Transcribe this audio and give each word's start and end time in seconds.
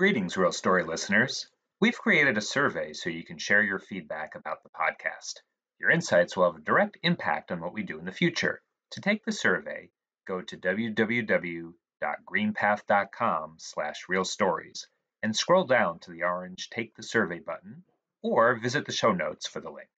Greetings, 0.00 0.36
Real 0.38 0.50
Story 0.50 0.82
listeners. 0.82 1.46
We've 1.78 1.98
created 1.98 2.38
a 2.38 2.40
survey 2.40 2.94
so 2.94 3.10
you 3.10 3.22
can 3.22 3.36
share 3.36 3.62
your 3.62 3.78
feedback 3.78 4.34
about 4.34 4.62
the 4.62 4.70
podcast. 4.70 5.42
Your 5.78 5.90
insights 5.90 6.34
will 6.34 6.50
have 6.50 6.58
a 6.58 6.64
direct 6.64 6.96
impact 7.02 7.52
on 7.52 7.60
what 7.60 7.74
we 7.74 7.82
do 7.82 7.98
in 7.98 8.06
the 8.06 8.10
future. 8.10 8.62
To 8.92 9.02
take 9.02 9.26
the 9.26 9.30
survey, 9.30 9.90
go 10.26 10.40
to 10.40 10.56
www.greenpath.com 10.56 13.56
slash 13.58 14.08
real 14.08 14.24
stories 14.24 14.88
and 15.22 15.36
scroll 15.36 15.64
down 15.64 15.98
to 15.98 16.12
the 16.12 16.22
orange 16.22 16.70
Take 16.70 16.96
the 16.96 17.02
Survey 17.02 17.40
button 17.40 17.84
or 18.22 18.58
visit 18.58 18.86
the 18.86 18.92
show 18.92 19.12
notes 19.12 19.46
for 19.46 19.60
the 19.60 19.68
link. 19.68 19.90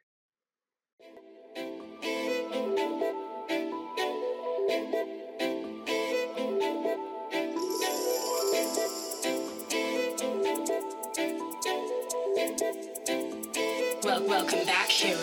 Welcome 14.27 14.65
back, 14.65 14.89
hero. 14.89 15.19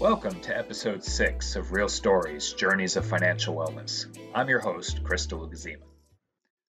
Welcome 0.00 0.40
to 0.40 0.56
episode 0.56 1.04
6 1.04 1.54
of 1.54 1.70
Real 1.70 1.88
Stories 1.88 2.52
Journeys 2.52 2.96
of 2.96 3.06
Financial 3.06 3.54
Wellness. 3.54 4.06
I'm 4.34 4.48
your 4.48 4.58
host, 4.58 5.04
Crystal 5.04 5.46
Ugazima. 5.46 5.84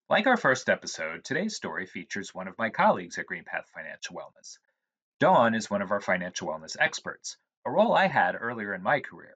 Like 0.07 0.27
our 0.27 0.37
first 0.37 0.69
episode, 0.69 1.23
today's 1.23 1.55
story 1.55 1.87
features 1.87 2.33
one 2.33 2.47
of 2.47 2.59
my 2.59 2.69
colleagues 2.69 3.17
at 3.17 3.25
GreenPath 3.25 3.67
Financial 3.73 4.15
Wellness. 4.15 4.59
Dawn 5.19 5.55
is 5.55 5.69
one 5.69 5.81
of 5.81 5.89
our 5.89 6.01
financial 6.01 6.47
wellness 6.47 6.77
experts, 6.79 7.37
a 7.65 7.71
role 7.71 7.93
I 7.93 8.05
had 8.07 8.35
earlier 8.39 8.75
in 8.75 8.83
my 8.83 8.99
career. 8.99 9.35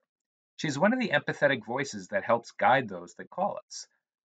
She's 0.58 0.78
one 0.78 0.94
of 0.94 1.00
the 1.00 1.10
empathetic 1.10 1.66
voices 1.66 2.10
that 2.10 2.24
helps 2.24 2.52
guide 2.52 2.88
those 2.88 3.16
that 3.16 3.32
call 3.32 3.58
us. 3.66 3.88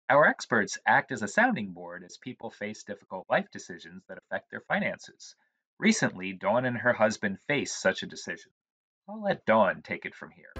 Our 0.09 0.25
experts 0.25 0.79
act 0.85 1.11
as 1.11 1.21
a 1.21 1.27
sounding 1.27 1.73
board 1.73 2.03
as 2.03 2.17
people 2.17 2.49
face 2.49 2.83
difficult 2.83 3.27
life 3.29 3.51
decisions 3.51 4.03
that 4.07 4.17
affect 4.17 4.49
their 4.49 4.61
finances. 4.61 5.35
Recently, 5.81 6.31
Dawn 6.33 6.65
and 6.65 6.77
her 6.77 6.93
husband 6.93 7.39
faced 7.47 7.81
such 7.81 8.03
a 8.03 8.05
decision. 8.05 8.51
I'll 9.09 9.23
let 9.23 9.47
Dawn 9.47 9.81
take 9.83 10.05
it 10.05 10.13
from 10.13 10.29
here. 10.29 10.53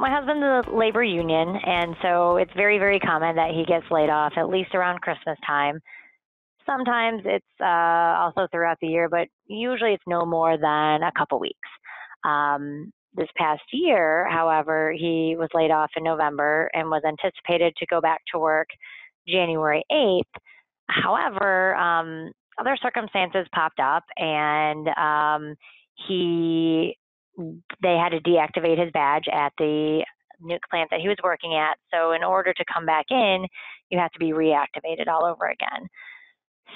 My 0.00 0.10
husband's 0.10 0.42
a 0.42 0.76
labor 0.76 1.04
union, 1.04 1.54
and 1.64 1.94
so 2.02 2.36
it's 2.38 2.52
very, 2.56 2.78
very 2.78 2.98
common 2.98 3.36
that 3.36 3.52
he 3.52 3.64
gets 3.64 3.86
laid 3.92 4.10
off 4.10 4.32
at 4.36 4.48
least 4.48 4.74
around 4.74 5.02
Christmas 5.02 5.38
time. 5.46 5.80
Sometimes 6.66 7.22
it's 7.24 7.46
uh, 7.60 7.64
also 7.64 8.48
throughout 8.50 8.78
the 8.80 8.88
year, 8.88 9.08
but 9.08 9.28
usually 9.46 9.92
it's 9.92 10.02
no 10.08 10.26
more 10.26 10.56
than 10.58 11.04
a 11.04 11.12
couple 11.16 11.38
weeks. 11.38 11.68
Um, 12.24 12.92
this 13.14 13.28
past 13.36 13.62
year, 13.72 14.28
however, 14.30 14.92
he 14.92 15.34
was 15.38 15.48
laid 15.54 15.70
off 15.70 15.90
in 15.96 16.04
November 16.04 16.70
and 16.72 16.88
was 16.88 17.02
anticipated 17.06 17.74
to 17.76 17.86
go 17.86 18.00
back 18.00 18.20
to 18.32 18.38
work 18.38 18.68
January 19.26 19.82
8th. 19.90 20.22
However, 20.88 21.74
um, 21.74 22.30
other 22.60 22.76
circumstances 22.80 23.46
popped 23.54 23.80
up, 23.80 24.04
and 24.16 24.88
um, 24.88 25.54
he 26.06 26.96
they 27.82 27.94
had 27.94 28.10
to 28.10 28.20
deactivate 28.20 28.82
his 28.82 28.90
badge 28.92 29.26
at 29.32 29.52
the 29.58 30.04
nuke 30.42 30.58
plant 30.70 30.90
that 30.90 31.00
he 31.00 31.08
was 31.08 31.16
working 31.22 31.54
at. 31.54 31.76
So 31.92 32.12
in 32.12 32.24
order 32.24 32.52
to 32.52 32.64
come 32.72 32.84
back 32.84 33.06
in, 33.10 33.46
you 33.90 33.98
have 33.98 34.10
to 34.12 34.18
be 34.18 34.32
reactivated 34.32 35.08
all 35.08 35.24
over 35.24 35.46
again. 35.46 35.88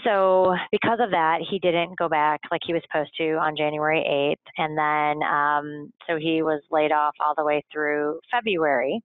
So 0.04 0.54
because 0.70 0.98
of 1.00 1.10
that, 1.10 1.38
he 1.48 1.58
didn't 1.58 1.98
go 1.98 2.08
back 2.08 2.40
like 2.50 2.62
he 2.66 2.72
was 2.72 2.82
supposed 2.90 3.12
to 3.18 3.34
on 3.34 3.56
January 3.56 4.04
8th. 4.38 4.62
And 4.62 4.76
then, 4.76 5.28
um, 5.28 5.92
so 6.08 6.16
he 6.16 6.42
was 6.42 6.60
laid 6.70 6.92
off 6.92 7.14
all 7.24 7.34
the 7.36 7.44
way 7.44 7.62
through 7.72 8.20
February. 8.30 9.00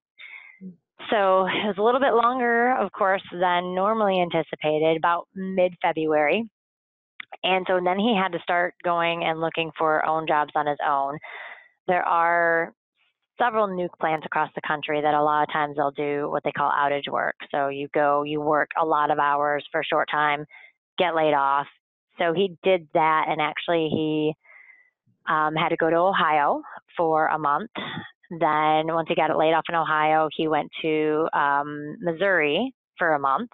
So 1.11 1.45
it 1.45 1.67
was 1.67 1.75
a 1.77 1.83
little 1.83 1.99
bit 1.99 2.13
longer, 2.13 2.75
of 2.75 2.91
course, 2.91 3.21
than 3.31 3.75
normally 3.75 4.19
anticipated, 4.21 4.97
about 4.97 5.27
mid 5.35 5.73
February. 5.81 6.49
And 7.43 7.65
so 7.67 7.79
then 7.83 7.99
he 7.99 8.15
had 8.15 8.31
to 8.31 8.39
start 8.41 8.73
going 8.83 9.23
and 9.23 9.39
looking 9.39 9.71
for 9.77 10.05
own 10.05 10.25
jobs 10.27 10.51
on 10.55 10.65
his 10.65 10.77
own. 10.85 11.17
There 11.87 12.03
are 12.03 12.73
several 13.39 13.67
nuke 13.67 13.97
plants 13.99 14.25
across 14.25 14.49
the 14.55 14.61
country 14.67 15.01
that 15.01 15.13
a 15.13 15.21
lot 15.21 15.43
of 15.43 15.53
times 15.53 15.75
they'll 15.75 15.91
do 15.91 16.29
what 16.31 16.43
they 16.43 16.51
call 16.51 16.71
outage 16.71 17.09
work. 17.11 17.35
So 17.51 17.67
you 17.67 17.87
go, 17.93 18.23
you 18.23 18.41
work 18.41 18.69
a 18.81 18.85
lot 18.85 19.11
of 19.11 19.19
hours 19.19 19.65
for 19.71 19.81
a 19.81 19.85
short 19.85 20.09
time, 20.11 20.45
get 20.97 21.15
laid 21.15 21.33
off. 21.33 21.67
So 22.19 22.33
he 22.33 22.57
did 22.63 22.87
that, 22.93 23.25
and 23.29 23.41
actually 23.41 23.89
he 23.89 24.33
um, 25.29 25.55
had 25.55 25.69
to 25.69 25.77
go 25.77 25.89
to 25.89 25.97
Ohio 25.97 26.61
for 26.95 27.27
a 27.27 27.37
month. 27.37 27.71
Then 28.29 28.87
once 28.87 29.07
he 29.07 29.15
got 29.15 29.29
it 29.29 29.37
laid 29.37 29.53
off 29.53 29.65
in 29.69 29.75
Ohio, 29.75 30.27
he 30.35 30.47
went 30.47 30.69
to 30.81 31.27
um, 31.33 31.97
Missouri 32.01 32.73
for 32.97 33.13
a 33.13 33.19
month, 33.19 33.49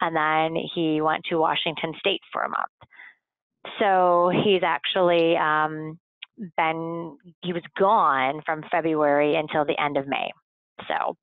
and 0.00 0.16
then 0.16 0.62
he 0.74 1.00
went 1.00 1.24
to 1.30 1.36
Washington 1.36 1.92
State 1.98 2.22
for 2.32 2.42
a 2.42 2.48
month. 2.48 2.90
So 3.78 4.32
he's 4.44 4.62
actually 4.64 5.36
um, 5.36 5.98
been 6.56 7.16
he 7.42 7.52
was 7.52 7.62
gone 7.78 8.40
from 8.46 8.64
February 8.70 9.36
until 9.36 9.64
the 9.64 9.80
end 9.80 9.96
of 9.96 10.08
May. 10.08 10.30
So 10.88 11.16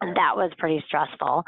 that 0.00 0.36
was 0.36 0.50
pretty 0.58 0.82
stressful. 0.86 1.44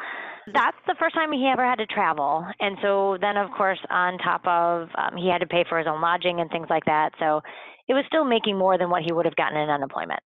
That's 0.53 0.77
the 0.87 0.95
first 0.99 1.15
time 1.15 1.33
he 1.33 1.51
ever 1.53 1.65
had 1.65 1.77
to 1.77 1.87
travel. 1.87 2.47
And 2.61 2.77
so 2.81 3.19
then, 3.21 3.37
of 3.37 3.51
course, 3.51 3.81
on 3.91 4.19
top 4.19 4.47
of 4.47 4.89
um, 4.97 5.17
he 5.17 5.29
had 5.29 5.39
to 5.39 5.47
pay 5.47 5.65
for 5.69 5.79
his 5.79 5.89
own 5.89 6.01
lodging 6.01 6.41
and 6.41 6.51
things 6.51 6.69
like 6.71 6.85
that. 6.85 7.11
So 7.19 7.41
it 7.89 7.95
was 7.95 8.05
still 8.07 8.25
making 8.25 8.57
more 8.57 8.79
than 8.79 8.89
what 8.89 9.03
he 9.03 9.13
would 9.13 9.25
have 9.25 9.37
gotten 9.37 9.59
in 9.59 9.69
unemployment. 9.69 10.21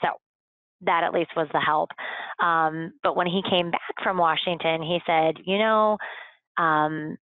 So 0.00 0.08
that 0.82 1.04
at 1.04 1.12
least 1.12 1.30
was 1.36 1.48
the 1.52 1.60
help. 1.60 1.90
Um, 2.42 2.92
but 3.02 3.14
when 3.14 3.26
he 3.26 3.42
came 3.48 3.70
back 3.70 4.02
from 4.02 4.16
Washington, 4.16 4.82
he 4.82 4.98
said, 5.06 5.34
you 5.44 5.58
know, 5.58 5.98
um, 6.56 7.16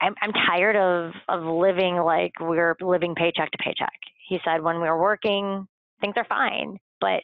I'm, 0.00 0.14
I'm 0.20 0.32
tired 0.32 0.76
of, 0.76 1.12
of 1.28 1.44
living 1.44 1.96
like 1.96 2.32
we're 2.40 2.74
living 2.80 3.14
paycheck 3.14 3.50
to 3.52 3.58
paycheck. 3.58 3.98
He 4.28 4.38
said, 4.44 4.62
when 4.62 4.80
we're 4.80 5.00
working, 5.00 5.66
things 6.00 6.14
are 6.16 6.26
fine. 6.28 6.78
But 7.00 7.22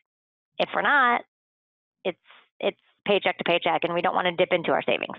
if 0.59 0.69
we're 0.75 0.83
not, 0.83 1.23
it's, 2.05 2.19
it's 2.61 2.77
paycheck 3.07 3.39
to 3.39 3.45
paycheck 3.45 3.81
and 3.85 3.95
we 3.95 4.03
don't 4.03 4.15
want 4.15 4.27
to 4.27 4.37
dip 4.37 4.53
into 4.53 4.73
our 4.73 4.83
savings. 4.83 5.17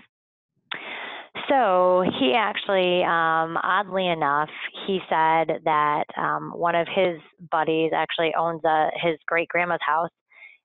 So 1.48 2.04
he 2.18 2.34
actually, 2.34 3.02
um, 3.04 3.56
oddly 3.62 4.06
enough, 4.06 4.50
he 4.86 4.98
said 5.08 5.60
that 5.64 6.04
um, 6.16 6.52
one 6.54 6.74
of 6.74 6.86
his 6.94 7.20
buddies 7.50 7.92
actually 7.94 8.32
owns 8.38 8.62
a, 8.64 8.88
his 9.02 9.16
great 9.26 9.48
grandma's 9.48 9.78
house. 9.86 10.10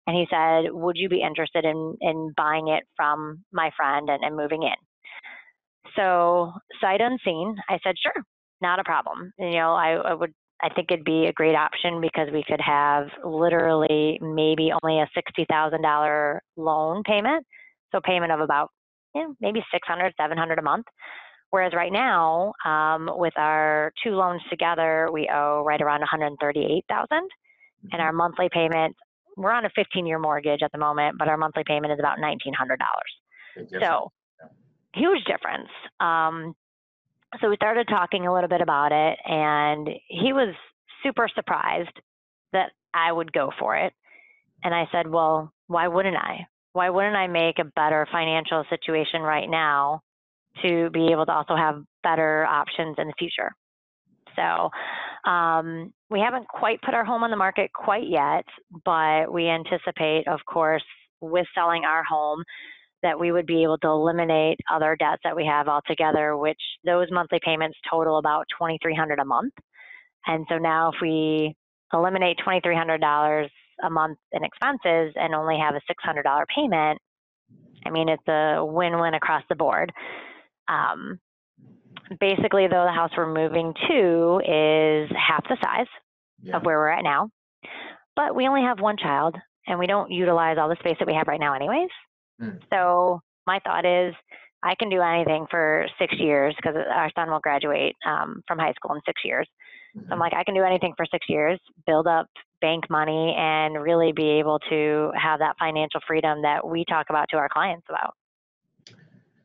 And 0.05 0.15
he 0.17 0.27
said, 0.29 0.71
Would 0.73 0.97
you 0.97 1.07
be 1.07 1.21
interested 1.21 1.63
in, 1.63 1.95
in 2.01 2.33
buying 2.35 2.67
it 2.67 2.83
from 2.97 3.43
my 3.53 3.71
friend 3.77 4.09
and, 4.09 4.23
and 4.23 4.35
moving 4.35 4.63
in? 4.63 4.75
So, 5.95 6.51
sight 6.81 6.99
unseen, 6.99 7.55
I 7.69 7.79
said, 7.83 7.95
Sure, 8.01 8.23
not 8.61 8.79
a 8.79 8.83
problem. 8.83 9.31
You 9.39 9.51
know, 9.51 9.73
I, 9.73 9.93
I 9.93 10.13
would 10.13 10.33
I 10.63 10.69
think 10.73 10.91
it'd 10.91 11.05
be 11.05 11.25
a 11.27 11.33
great 11.33 11.55
option 11.55 11.99
because 12.01 12.29
we 12.31 12.43
could 12.47 12.61
have 12.61 13.07
literally 13.25 14.17
maybe 14.21 14.71
only 14.81 15.01
a 15.01 15.09
$60,000 15.15 16.39
loan 16.55 17.03
payment. 17.03 17.45
So 17.91 17.99
payment 18.03 18.31
of 18.31 18.39
about 18.39 18.69
you 19.13 19.23
know, 19.23 19.35
maybe 19.41 19.63
600, 19.71 20.13
700 20.19 20.59
a 20.59 20.61
month. 20.61 20.85
Whereas 21.49 21.73
right 21.73 21.91
now, 21.91 22.53
um, 22.65 23.09
with 23.13 23.33
our 23.37 23.91
two 24.03 24.11
loans 24.11 24.41
together, 24.49 25.09
we 25.13 25.29
owe 25.31 25.63
right 25.63 25.81
around 25.81 25.99
138,000, 25.99 27.07
and 27.11 27.27
Mm-hmm. 27.85 28.01
our 28.01 28.13
monthly 28.13 28.49
payment. 28.51 28.95
We're 29.35 29.51
on 29.51 29.65
a 29.65 29.69
15-year 29.69 30.17
mortgage 30.17 30.61
at 30.63 30.71
the 30.71 30.77
moment, 30.77 31.17
but 31.19 31.27
our 31.27 31.37
monthly 31.37 31.63
payment 31.67 31.91
is 31.91 31.99
about 31.99 32.17
$1,900. 32.19 32.77
So 33.81 34.11
huge 34.95 35.23
difference. 35.25 35.69
Um, 35.99 36.55
so 37.41 37.49
we 37.49 37.55
started 37.55 37.87
talking 37.87 38.27
a 38.27 38.33
little 38.33 38.49
bit 38.49 38.61
about 38.61 38.91
it, 38.91 39.17
and 39.25 39.89
he 40.07 40.33
was 40.33 40.53
super 41.03 41.27
surprised 41.33 41.99
that 42.51 42.71
I 42.93 43.11
would 43.11 43.33
go 43.33 43.51
for 43.59 43.75
it. 43.75 43.93
And 44.63 44.73
I 44.73 44.87
said, 44.91 45.09
Well, 45.09 45.51
why 45.67 45.87
wouldn't 45.87 46.15
I? 46.15 46.47
Why 46.73 46.89
wouldn't 46.89 47.15
I 47.15 47.27
make 47.27 47.59
a 47.59 47.65
better 47.65 48.07
financial 48.11 48.63
situation 48.69 49.21
right 49.21 49.49
now 49.49 50.01
to 50.61 50.89
be 50.91 51.11
able 51.11 51.25
to 51.25 51.31
also 51.31 51.55
have 51.55 51.83
better 52.01 52.45
options 52.45 52.95
in 52.97 53.07
the 53.07 53.13
future? 53.17 53.51
So 54.35 54.69
um, 55.29 55.93
we 56.09 56.19
haven't 56.19 56.47
quite 56.47 56.81
put 56.81 56.93
our 56.93 57.05
home 57.05 57.23
on 57.23 57.31
the 57.31 57.37
market 57.37 57.71
quite 57.73 58.07
yet, 58.07 58.45
but 58.85 59.31
we 59.31 59.47
anticipate, 59.47 60.27
of 60.27 60.39
course, 60.51 60.83
with 61.21 61.45
selling 61.55 61.85
our 61.85 62.03
home, 62.03 62.43
that 63.03 63.19
we 63.19 63.31
would 63.31 63.45
be 63.45 63.63
able 63.63 63.77
to 63.79 63.87
eliminate 63.87 64.57
other 64.73 64.95
debts 64.97 65.21
that 65.23 65.35
we 65.35 65.45
have 65.45 65.67
altogether, 65.67 66.35
which 66.35 66.59
those 66.85 67.07
monthly 67.11 67.39
payments 67.45 67.77
total 67.89 68.17
about 68.17 68.45
twenty 68.57 68.79
three 68.81 68.95
hundred 68.95 69.19
a 69.19 69.25
month. 69.25 69.53
And 70.25 70.45
so 70.49 70.57
now, 70.57 70.89
if 70.89 70.95
we 71.01 71.53
eliminate 71.93 72.37
twenty 72.43 72.61
three 72.61 72.75
hundred 72.75 73.01
dollars 73.01 73.51
a 73.83 73.89
month 73.89 74.17
in 74.31 74.43
expenses 74.43 75.13
and 75.15 75.35
only 75.35 75.57
have 75.59 75.75
a 75.75 75.81
six 75.87 76.03
hundred 76.03 76.23
dollar 76.23 76.45
payment, 76.55 76.97
I 77.85 77.89
mean 77.91 78.09
it's 78.09 78.27
a 78.27 78.63
win 78.65 78.99
win 78.99 79.13
across 79.13 79.43
the 79.49 79.55
board. 79.55 79.91
Um, 80.67 81.19
basically, 82.19 82.67
though, 82.67 82.85
the 82.85 82.91
house 82.93 83.11
we're 83.17 83.33
moving 83.33 83.73
to 83.89 84.39
is 84.45 85.11
half 85.15 85.43
the 85.49 85.57
size 85.63 85.87
Yeah. 86.41 86.57
of 86.57 86.63
where 86.63 86.77
we're 86.77 86.89
at 86.89 87.03
now, 87.03 87.29
but 88.15 88.35
we 88.35 88.47
only 88.47 88.61
have 88.61 88.79
one 88.79 88.97
child 88.97 89.35
and 89.67 89.77
we 89.79 89.87
don't 89.87 90.11
utilize 90.11 90.57
all 90.57 90.69
the 90.69 90.75
space 90.79 90.95
that 90.99 91.07
we 91.07 91.13
have 91.15 91.27
right 91.27 91.39
now, 91.39 91.53
anyways. 91.53 91.89
Mm. 92.41 92.59
So 92.71 93.21
my 93.45 93.59
thought 93.59 93.85
is 93.85 94.13
I 94.63 94.75
can 94.75 94.89
do 94.89 95.01
anything 95.01 95.45
for 95.51 95.85
six 95.99 96.13
years 96.17 96.55
because 96.55 96.75
our 96.75 97.11
son 97.15 97.29
will 97.29 97.39
graduate 97.39 97.95
um, 98.05 98.41
from 98.47 98.59
high 98.59 98.73
school 98.73 98.95
in 98.95 99.01
six 99.05 99.21
years. 99.25 99.47
So 99.93 100.01
I'm 100.11 100.17
Mhm. 100.17 100.21
like, 100.21 100.33
I 100.33 100.43
can 100.43 100.55
do 100.55 100.63
anything 100.63 100.93
for 100.95 101.05
six 101.05 101.27
years, 101.29 101.59
build 101.85 102.07
up 102.07 102.27
bank 102.61 102.89
money, 102.89 103.35
and 103.37 103.81
really 103.81 104.11
be 104.11 104.27
able 104.39 104.59
to 104.69 105.11
have 105.15 105.39
that 105.39 105.57
financial 105.59 105.99
freedom 106.07 106.41
that 106.41 106.65
we 106.65 106.85
talk 106.85 107.09
about 107.09 107.29
to 107.29 107.37
our 107.37 107.49
clients 107.49 107.85
about. 107.89 108.15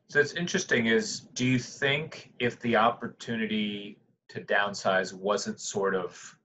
So 0.07 0.19
it's 0.19 0.33
interesting 0.33 0.87
is 0.87 1.19
do 1.19 1.45
you 1.45 1.59
think 1.59 2.31
if 2.39 2.59
the 2.61 2.75
opportunity 2.77 3.99
to 4.29 4.41
downsize 4.41 5.13
wasn't 5.13 5.59
sort 5.59 5.95
of 5.95 6.35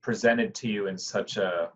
presented 0.00 0.54
to 0.54 0.68
you 0.68 0.86
in 0.86 0.96
such 0.96 1.36
a 1.36 1.72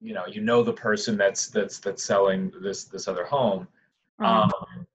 you 0.00 0.14
know, 0.14 0.26
you 0.26 0.40
know 0.40 0.62
the 0.62 0.72
person 0.72 1.16
that's 1.16 1.48
that's 1.48 1.78
that's 1.78 2.02
selling 2.04 2.52
this 2.62 2.84
this 2.84 3.08
other 3.08 3.24
home, 3.24 3.68
Mhm. 4.20 4.26
um, 4.26 4.86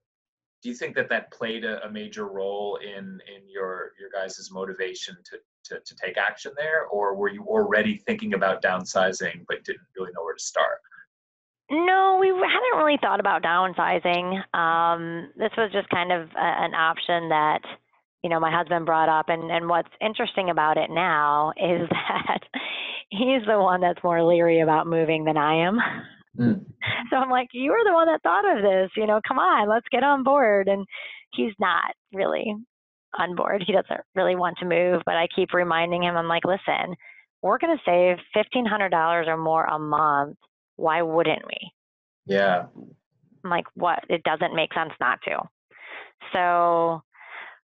do 0.61 0.69
you 0.69 0.75
think 0.75 0.95
that 0.95 1.09
that 1.09 1.31
played 1.31 1.63
a, 1.65 1.83
a 1.85 1.89
major 1.89 2.27
role 2.27 2.77
in 2.77 3.21
in 3.33 3.47
your 3.49 3.93
your 3.99 4.09
guys' 4.13 4.49
motivation 4.51 5.17
to, 5.25 5.37
to 5.65 5.79
to 5.79 5.95
take 5.95 6.17
action 6.17 6.51
there, 6.57 6.85
or 6.87 7.15
were 7.15 7.29
you 7.29 7.43
already 7.43 7.97
thinking 7.97 8.33
about 8.33 8.61
downsizing 8.61 9.45
but 9.47 9.63
didn't 9.63 9.87
really 9.97 10.11
know 10.13 10.23
where 10.23 10.35
to 10.35 10.43
start? 10.43 10.79
No, 11.71 12.17
we 12.19 12.29
hadn't 12.29 12.77
really 12.83 12.97
thought 12.99 13.19
about 13.19 13.43
downsizing. 13.43 14.41
Um, 14.55 15.29
this 15.37 15.51
was 15.55 15.71
just 15.71 15.87
kind 15.89 16.11
of 16.11 16.27
a, 16.35 16.63
an 16.65 16.73
option 16.73 17.29
that, 17.29 17.61
you 18.23 18.29
know, 18.29 18.39
my 18.39 18.51
husband 18.51 18.87
brought 18.87 19.07
up. 19.07 19.29
And, 19.29 19.51
and 19.51 19.69
what's 19.69 19.89
interesting 20.01 20.49
about 20.49 20.77
it 20.77 20.89
now 20.89 21.53
is 21.57 21.87
that 21.91 22.39
he's 23.09 23.45
the 23.47 23.59
one 23.59 23.81
that's 23.81 24.03
more 24.03 24.23
leery 24.23 24.61
about 24.61 24.87
moving 24.87 25.25
than 25.25 25.37
I 25.37 25.67
am. 25.67 25.79
Mm. 26.37 26.65
So 27.09 27.15
I'm 27.15 27.31
like, 27.31 27.47
you 27.53 27.71
were 27.71 27.83
the 27.83 27.93
one 27.93 28.05
that 28.05 28.21
thought 28.21 28.45
of 28.45 28.61
this, 28.61 28.91
you 28.95 29.07
know, 29.07 29.19
come 29.27 29.39
on, 29.39 29.67
let's 29.67 29.87
get 29.91 30.03
on 30.03 30.23
board. 30.23 30.67
And 30.67 30.85
he's 31.33 31.53
not 31.59 31.95
really 32.13 32.53
on 33.17 33.35
board. 33.35 33.63
He 33.65 33.73
doesn't 33.73 34.01
really 34.13 34.35
want 34.35 34.57
to 34.59 34.65
move, 34.67 35.01
but 35.07 35.15
I 35.15 35.27
keep 35.35 35.53
reminding 35.53 36.03
him, 36.03 36.15
I'm 36.15 36.27
like, 36.27 36.45
listen, 36.45 36.95
we're 37.41 37.57
going 37.57 37.75
to 37.75 37.83
save 37.83 38.17
$1,500 38.35 39.27
or 39.27 39.37
more 39.37 39.65
a 39.65 39.79
month. 39.79 40.37
Why 40.75 41.01
wouldn't 41.01 41.45
we? 41.47 41.71
Yeah. 42.27 42.65
I'm 43.43 43.49
like, 43.49 43.65
what? 43.73 44.03
It 44.07 44.23
doesn't 44.23 44.55
make 44.55 44.73
sense 44.73 44.93
not 44.99 45.19
to. 45.25 45.39
So 46.33 47.01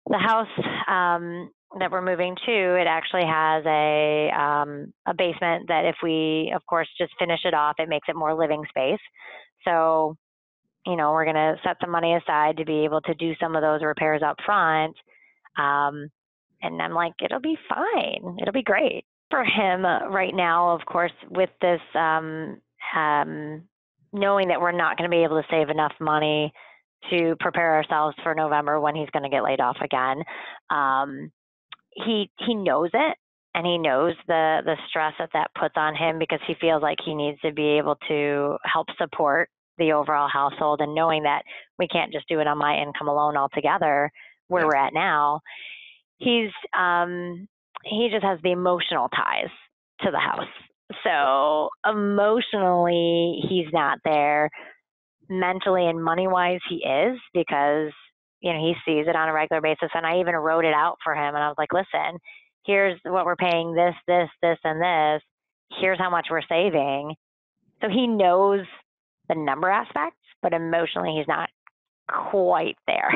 the 0.08 0.18
house 0.18 0.48
um, 0.88 1.50
that 1.80 1.92
we're 1.92 2.02
moving 2.02 2.36
to, 2.46 2.76
it 2.76 2.88
actually 2.88 3.26
has 3.26 3.64
a 3.66 4.30
um, 4.32 4.94
a 5.08 5.14
basement 5.14 5.68
that 5.68 5.86
if 5.86 5.96
we, 6.04 6.52
of 6.56 6.66
course, 6.66 6.88
just 6.98 7.14
finish 7.20 7.42
it 7.46 7.54
off, 7.54 7.76
it 7.80 7.90
makes 7.90 8.08
it 8.10 8.16
more 8.16 8.34
living 8.34 8.64
space. 8.70 9.00
So, 9.66 10.16
you 10.86 10.96
know, 10.96 11.12
we're 11.12 11.26
gonna 11.26 11.56
set 11.64 11.78
some 11.82 11.92
money 11.92 12.16
aside 12.16 12.58
to 12.58 12.66
be 12.66 12.84
able 12.84 13.02
to 13.02 13.14
do 13.16 13.34
some 13.40 13.56
of 13.56 13.62
those 13.62 13.82
repairs 13.82 14.22
up 14.26 14.38
front. 14.46 14.96
Um, 15.58 16.10
and 16.62 16.82
I'm 16.82 16.94
like, 16.94 17.14
it'll 17.24 17.42
be 17.42 17.58
fine. 17.68 18.38
It'll 18.42 18.54
be 18.54 18.64
great 18.64 19.06
for 19.30 19.44
him 19.44 19.86
uh, 19.86 20.08
right 20.08 20.34
now. 20.34 20.76
Of 20.76 20.86
course, 20.86 21.12
with 21.30 21.50
this 21.62 21.82
um, 21.96 22.62
um, 22.96 23.64
knowing 24.14 24.48
that 24.48 24.62
we're 24.62 24.72
not 24.72 24.98
to 24.98 25.10
be 25.10 25.24
able 25.24 25.42
to 25.42 25.48
save 25.50 25.70
enough 25.70 25.94
money 26.00 26.54
to 27.10 27.36
prepare 27.40 27.76
ourselves 27.76 28.16
for 28.24 28.34
November 28.34 28.80
when 28.80 28.96
he's 28.96 29.10
going 29.10 29.24
to 29.24 29.30
get 29.30 29.44
laid 29.44 29.60
off 29.60 29.78
again. 29.84 30.24
Um, 30.70 31.32
he 31.96 32.30
he 32.46 32.56
knows 32.56 32.90
it, 32.94 33.18
and 33.56 33.66
he 33.66 33.78
knows 33.78 34.14
the 34.28 34.62
the 34.66 34.76
stress 34.90 35.14
that 35.20 35.30
that 35.34 35.52
puts 35.60 35.76
on 35.78 35.96
him 35.96 36.20
because 36.20 36.40
he 36.48 36.56
feels 36.60 36.82
like 36.82 36.98
he 37.04 37.16
needs 37.16 37.40
to 37.42 37.52
be 37.52 37.78
able 37.78 37.96
to 38.08 38.58
help 38.64 38.88
support 38.98 39.50
the 39.78 39.94
overall 39.94 40.30
household, 40.32 40.82
and 40.82 40.96
knowing 40.96 41.24
that 41.24 41.44
we 41.80 41.88
can't 41.88 42.14
just 42.14 42.28
do 42.28 42.40
it 42.40 42.48
on 42.48 42.58
my 42.58 42.78
income 42.78 43.08
alone 43.08 43.38
altogether, 43.38 44.12
where 44.48 44.66
we're 44.66 44.76
at 44.76 44.94
now. 44.94 45.42
He's 46.18 46.52
um, 46.78 47.48
he 47.84 48.10
just 48.12 48.24
has 48.24 48.40
the 48.44 48.52
emotional 48.52 49.10
ties 49.10 49.50
to 50.02 50.12
the 50.12 50.20
house. 50.20 50.48
So 51.04 51.70
emotionally, 51.90 53.42
he's 53.50 53.72
not 53.74 54.00
there. 54.06 54.50
Mentally 55.30 55.88
and 55.88 56.04
money 56.04 56.28
wise, 56.28 56.60
he 56.70 56.78
is 56.78 57.18
because 57.34 57.92
you 58.44 58.54
know 58.54 58.60
he 58.60 58.76
sees 58.86 59.08
it 59.08 59.16
on 59.18 59.30
a 59.30 59.34
regular 59.34 59.62
basis. 59.62 59.90
And 59.96 60.06
I 60.06 60.20
even 60.20 60.36
wrote 60.36 60.66
it 60.66 60.76
out 60.76 60.98
for 61.04 61.16
him, 61.16 61.36
and 61.36 61.44
I 61.44 61.50
was 61.50 61.58
like, 61.58 61.74
"Listen, 61.74 62.20
here's 62.66 63.00
what 63.06 63.26
we're 63.26 63.38
paying 63.38 63.74
this, 63.76 63.96
this, 64.08 64.30
this, 64.44 64.60
and 64.66 64.82
this. 64.82 65.24
Here's 65.82 66.00
how 66.00 66.12
much 66.12 66.28
we're 66.32 66.44
saving." 66.50 67.16
So 67.82 67.90
he 67.90 68.08
knows 68.08 68.62
the 69.30 69.36
number 69.36 69.70
aspects, 69.70 70.20
but 70.42 70.54
emotionally, 70.54 71.16
he's 71.18 71.28
not 71.28 71.50
quite 72.10 72.78
there. 72.88 73.12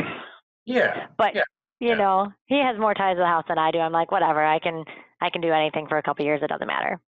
Yeah. 0.66 1.08
But 1.18 1.36
Yeah. 1.36 1.44
you 1.80 1.90
Yeah. 1.90 1.96
know, 1.96 2.34
he 2.48 2.60
has 2.60 2.80
more 2.80 2.94
ties 2.96 3.16
to 3.16 3.20
the 3.22 3.26
house 3.28 3.46
than 3.48 3.60
I 3.60 3.72
do. 3.72 3.80
I'm 3.80 3.92
like, 3.94 4.12
whatever, 4.12 4.44
I 4.46 4.60
can 4.60 4.86
I 5.22 5.30
can 5.32 5.42
do 5.42 5.52
anything 5.52 5.88
for 5.88 5.98
a 5.98 6.04
couple 6.04 6.26
years. 6.26 6.42
It 6.44 6.48
doesn't 6.50 6.68
matter. 6.68 7.00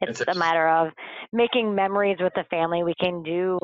It's 0.00 0.20
It's 0.20 0.28
a 0.28 0.34
matter 0.34 0.68
of 0.68 0.92
making 1.32 1.74
memories 1.74 2.18
with 2.20 2.34
the 2.34 2.44
family. 2.50 2.82
We 2.84 2.94
can 3.00 3.22
do 3.22 3.58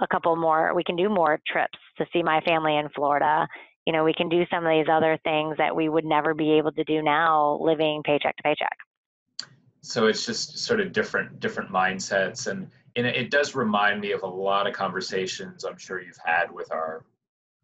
a 0.00 0.06
couple 0.06 0.34
more. 0.36 0.74
We 0.74 0.84
can 0.84 0.96
do 0.96 1.08
more 1.08 1.40
trips 1.46 1.78
to 1.98 2.06
see 2.12 2.22
my 2.22 2.40
family 2.42 2.76
in 2.76 2.88
Florida. 2.90 3.46
You 3.86 3.92
know, 3.92 4.04
we 4.04 4.14
can 4.14 4.28
do 4.28 4.44
some 4.50 4.64
of 4.66 4.70
these 4.70 4.86
other 4.90 5.18
things 5.24 5.56
that 5.58 5.74
we 5.74 5.88
would 5.88 6.04
never 6.04 6.34
be 6.34 6.52
able 6.52 6.72
to 6.72 6.84
do 6.84 7.02
now, 7.02 7.58
living 7.60 8.02
paycheck 8.04 8.36
to 8.36 8.42
paycheck. 8.42 8.76
so 9.82 10.06
it's 10.06 10.26
just 10.26 10.58
sort 10.58 10.80
of 10.80 10.92
different 10.92 11.40
different 11.40 11.70
mindsets 11.70 12.46
and 12.48 12.68
and 12.96 13.06
it 13.06 13.30
does 13.30 13.54
remind 13.54 14.00
me 14.00 14.12
of 14.12 14.22
a 14.22 14.26
lot 14.26 14.66
of 14.66 14.74
conversations 14.74 15.64
i'm 15.64 15.78
sure 15.78 16.02
you've 16.02 16.18
had 16.24 16.50
with 16.52 16.70
our 16.70 17.04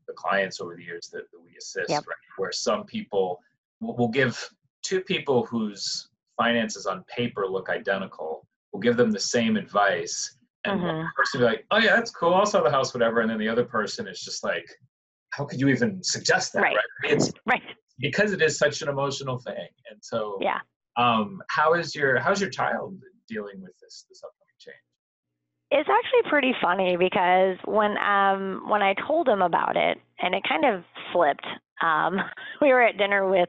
the 0.06 0.14
clients 0.14 0.60
over 0.60 0.74
the 0.76 0.82
years 0.82 1.08
that, 1.12 1.30
that 1.30 1.40
we 1.44 1.50
assist 1.58 1.90
Yep. 1.90 2.04
right 2.06 2.16
where 2.38 2.52
some 2.52 2.84
people 2.84 3.40
will 3.80 3.94
will 3.96 4.08
give 4.08 4.48
two 4.82 5.00
people 5.00 5.44
whose 5.44 6.08
finances 6.38 6.86
on 6.86 7.04
paper 7.04 7.46
look 7.46 7.68
identical 7.68 8.46
will 8.72 8.80
give 8.80 8.96
them 8.96 9.10
the 9.10 9.20
same 9.20 9.56
advice 9.56 10.36
and 10.66 10.82
one 10.82 10.94
Mhm. 10.94 11.14
person 11.14 11.40
be 11.40 11.44
like 11.44 11.64
oh 11.70 11.78
yeah 11.78 11.96
that's 11.96 12.10
cool 12.10 12.34
i'll 12.34 12.46
sell 12.46 12.62
the 12.64 12.70
house 12.70 12.92
whatever 12.94 13.20
and 13.20 13.30
then 13.30 13.38
the 13.38 13.48
other 13.48 13.64
person 13.64 14.06
is 14.08 14.20
just 14.20 14.44
like 14.44 14.66
how 15.30 15.44
could 15.44 15.60
you 15.60 15.68
even 15.68 16.02
suggest 16.02 16.52
that 16.52 16.62
Right. 16.62 16.76
right, 16.76 17.12
it's 17.12 17.30
Right. 17.46 17.62
because 17.98 18.32
it 18.32 18.42
is 18.42 18.58
such 18.58 18.82
an 18.82 18.88
emotional 18.88 19.38
thing 19.38 19.68
and 19.90 19.98
so 20.02 20.38
Yeah. 20.40 20.60
um, 20.96 21.42
how 21.48 21.74
is 21.74 21.94
your 21.94 22.18
how's 22.18 22.40
your 22.40 22.50
child 22.50 22.98
dealing 23.28 23.60
with 23.60 23.76
this 23.80 24.06
this 24.08 24.22
upcoming 24.22 24.56
change? 24.58 24.76
It's 25.72 25.88
actually 25.88 26.30
pretty 26.30 26.54
funny 26.62 26.96
because 26.96 27.56
when 27.64 27.98
um 27.98 28.62
when 28.68 28.82
I 28.82 28.94
told 29.06 29.28
him 29.28 29.42
about 29.42 29.76
it, 29.76 29.98
and 30.20 30.34
it 30.34 30.42
kind 30.48 30.64
of 30.64 30.84
flipped. 31.12 31.46
Um, 31.82 32.16
we 32.62 32.68
were 32.68 32.82
at 32.82 32.96
dinner 32.98 33.28
with 33.28 33.48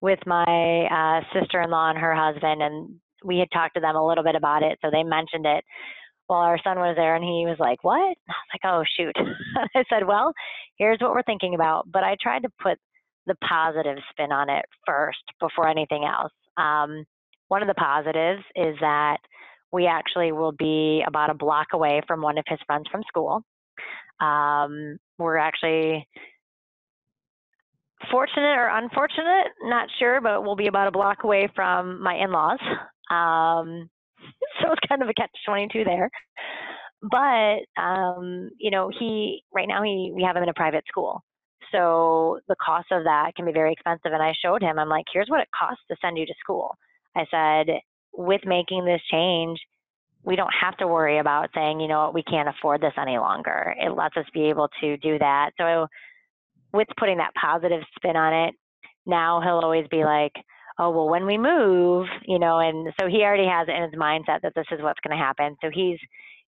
with 0.00 0.18
my 0.26 0.86
uh, 0.90 1.20
sister-in-law 1.38 1.90
and 1.90 1.98
her 1.98 2.14
husband, 2.14 2.62
and 2.62 2.94
we 3.22 3.38
had 3.38 3.48
talked 3.52 3.74
to 3.74 3.80
them 3.80 3.96
a 3.96 4.06
little 4.06 4.24
bit 4.24 4.34
about 4.34 4.62
it. 4.62 4.78
So 4.82 4.90
they 4.90 5.02
mentioned 5.02 5.44
it 5.46 5.62
while 6.28 6.42
our 6.42 6.58
son 6.62 6.78
was 6.78 6.94
there, 6.96 7.16
and 7.16 7.24
he 7.24 7.44
was 7.46 7.58
like, 7.58 7.82
"What?" 7.82 7.98
I 7.98 8.04
was 8.04 8.52
like, 8.54 8.64
"Oh 8.64 8.84
shoot!" 8.96 9.16
I 9.74 9.84
said, 9.90 10.06
"Well, 10.06 10.32
here's 10.76 11.00
what 11.00 11.10
we're 11.10 11.22
thinking 11.22 11.54
about." 11.54 11.90
But 11.90 12.04
I 12.04 12.16
tried 12.20 12.44
to 12.44 12.50
put 12.62 12.78
the 13.26 13.34
positive 13.46 13.98
spin 14.10 14.32
on 14.32 14.48
it 14.48 14.64
first 14.86 15.22
before 15.40 15.68
anything 15.68 16.04
else. 16.04 16.32
Um, 16.56 17.04
one 17.48 17.62
of 17.62 17.68
the 17.68 17.74
positives 17.74 18.42
is 18.54 18.76
that 18.80 19.18
we 19.72 19.86
actually 19.86 20.32
will 20.32 20.52
be 20.52 21.02
about 21.06 21.30
a 21.30 21.34
block 21.34 21.68
away 21.72 22.02
from 22.06 22.22
one 22.22 22.38
of 22.38 22.44
his 22.46 22.58
friends 22.66 22.86
from 22.90 23.02
school. 23.08 23.42
Um, 24.20 24.98
we're 25.18 25.36
actually 25.36 26.06
fortunate 28.10 28.56
or 28.56 28.68
unfortunate, 28.68 29.48
not 29.62 29.88
sure, 29.98 30.20
but 30.20 30.42
we'll 30.42 30.56
be 30.56 30.68
about 30.68 30.88
a 30.88 30.92
block 30.92 31.24
away 31.24 31.48
from 31.54 32.02
my 32.02 32.14
in 32.14 32.32
laws. 32.32 32.58
Um, 33.10 33.88
so 34.60 34.72
it's 34.72 34.88
kind 34.88 35.02
of 35.02 35.08
a 35.08 35.14
catch 35.14 35.30
22 35.46 35.84
there. 35.84 36.10
But, 37.02 37.80
um, 37.80 38.50
you 38.58 38.70
know, 38.70 38.90
he, 38.98 39.42
right 39.54 39.68
now, 39.68 39.82
he, 39.82 40.12
we 40.14 40.22
have 40.24 40.36
him 40.36 40.42
in 40.42 40.48
a 40.48 40.54
private 40.54 40.84
school. 40.88 41.22
So 41.72 42.40
the 42.48 42.56
cost 42.64 42.86
of 42.90 43.04
that 43.04 43.32
can 43.36 43.44
be 43.44 43.52
very 43.52 43.72
expensive. 43.72 44.12
And 44.12 44.22
I 44.22 44.32
showed 44.42 44.62
him, 44.62 44.78
I'm 44.78 44.88
like, 44.88 45.04
here's 45.12 45.28
what 45.28 45.40
it 45.40 45.48
costs 45.58 45.82
to 45.90 45.96
send 46.00 46.18
you 46.18 46.26
to 46.26 46.34
school. 46.40 46.74
I 47.16 47.24
said, 47.30 47.80
with 48.12 48.40
making 48.44 48.84
this 48.84 49.00
change, 49.10 49.58
we 50.24 50.36
don't 50.36 50.52
have 50.60 50.76
to 50.78 50.86
worry 50.86 51.18
about 51.18 51.50
saying, 51.54 51.80
you 51.80 51.88
know 51.88 52.00
what, 52.04 52.14
we 52.14 52.22
can't 52.22 52.48
afford 52.48 52.80
this 52.80 52.92
any 53.00 53.18
longer. 53.18 53.74
It 53.78 53.96
lets 53.96 54.16
us 54.16 54.26
be 54.34 54.48
able 54.48 54.68
to 54.80 54.96
do 54.98 55.18
that. 55.18 55.50
So, 55.58 55.86
with 56.72 56.88
putting 56.98 57.18
that 57.18 57.32
positive 57.40 57.80
spin 57.96 58.16
on 58.16 58.48
it, 58.48 58.54
now 59.06 59.40
he'll 59.40 59.60
always 59.60 59.86
be 59.90 60.04
like, 60.04 60.32
oh, 60.78 60.90
well, 60.90 61.08
when 61.08 61.26
we 61.26 61.36
move, 61.36 62.06
you 62.26 62.38
know, 62.38 62.58
and 62.58 62.92
so 63.00 63.08
he 63.08 63.22
already 63.22 63.46
has 63.46 63.68
it 63.68 63.74
in 63.74 63.82
his 63.82 63.94
mindset 63.94 64.42
that 64.42 64.54
this 64.54 64.66
is 64.70 64.80
what's 64.80 65.00
going 65.06 65.16
to 65.16 65.22
happen. 65.22 65.56
So 65.62 65.70
he's 65.72 65.98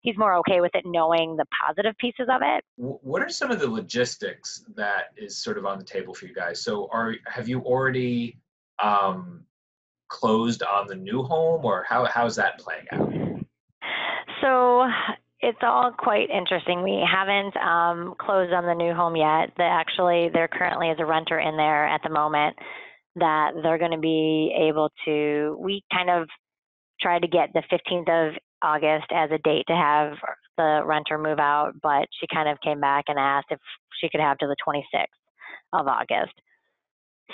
he's 0.02 0.16
more 0.16 0.34
okay 0.36 0.60
with 0.60 0.70
it 0.74 0.84
knowing 0.86 1.36
the 1.36 1.44
positive 1.66 1.94
pieces 1.98 2.26
of 2.30 2.40
it. 2.42 2.64
What 2.76 3.22
are 3.22 3.28
some 3.28 3.50
of 3.50 3.60
the 3.60 3.68
logistics 3.68 4.64
that 4.74 5.08
is 5.16 5.36
sort 5.36 5.58
of 5.58 5.66
on 5.66 5.78
the 5.78 5.84
table 5.84 6.14
for 6.14 6.26
you 6.26 6.34
guys? 6.34 6.62
So 6.62 6.88
are 6.92 7.16
have 7.26 7.48
you 7.48 7.60
already 7.60 8.38
um, 8.82 9.42
closed 10.08 10.62
on 10.62 10.86
the 10.86 10.94
new 10.94 11.22
home 11.22 11.64
or 11.64 11.84
how 11.88 12.04
how's 12.06 12.36
that 12.36 12.58
playing 12.58 12.86
out? 12.92 13.12
So 14.40 14.88
it's 15.40 15.58
all 15.62 15.90
quite 15.90 16.30
interesting. 16.30 16.82
We 16.82 17.04
haven't 17.06 17.56
um, 17.56 18.14
closed 18.18 18.52
on 18.52 18.64
the 18.64 18.74
new 18.74 18.94
home 18.94 19.16
yet. 19.16 19.50
The, 19.56 19.64
actually, 19.64 20.30
there 20.32 20.48
currently 20.48 20.88
is 20.88 20.98
a 20.98 21.04
renter 21.04 21.38
in 21.38 21.56
there 21.56 21.86
at 21.86 22.02
the 22.02 22.10
moment 22.10 22.56
that 23.16 23.52
they're 23.62 23.78
going 23.78 23.90
to 23.92 23.98
be 23.98 24.54
able 24.68 24.90
to. 25.04 25.56
We 25.60 25.82
kind 25.92 26.10
of 26.10 26.28
tried 27.00 27.22
to 27.22 27.28
get 27.28 27.50
the 27.52 27.62
15th 27.72 28.28
of 28.30 28.34
August 28.62 29.06
as 29.12 29.30
a 29.30 29.38
date 29.38 29.64
to 29.68 29.74
have 29.74 30.12
the 30.56 30.82
renter 30.84 31.18
move 31.18 31.38
out, 31.38 31.72
but 31.82 32.06
she 32.20 32.26
kind 32.32 32.48
of 32.48 32.58
came 32.62 32.80
back 32.80 33.04
and 33.08 33.18
asked 33.18 33.48
if 33.50 33.60
she 34.00 34.08
could 34.08 34.20
have 34.20 34.38
to 34.38 34.46
the 34.46 34.56
26th 34.66 35.06
of 35.72 35.86
August. 35.86 36.34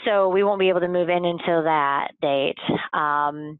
So 0.04 0.28
we 0.28 0.44
won't 0.44 0.60
be 0.60 0.68
able 0.68 0.80
to 0.80 0.88
move 0.88 1.08
in 1.08 1.24
until 1.24 1.64
that 1.64 2.08
date. 2.20 2.58
Um, 2.92 3.58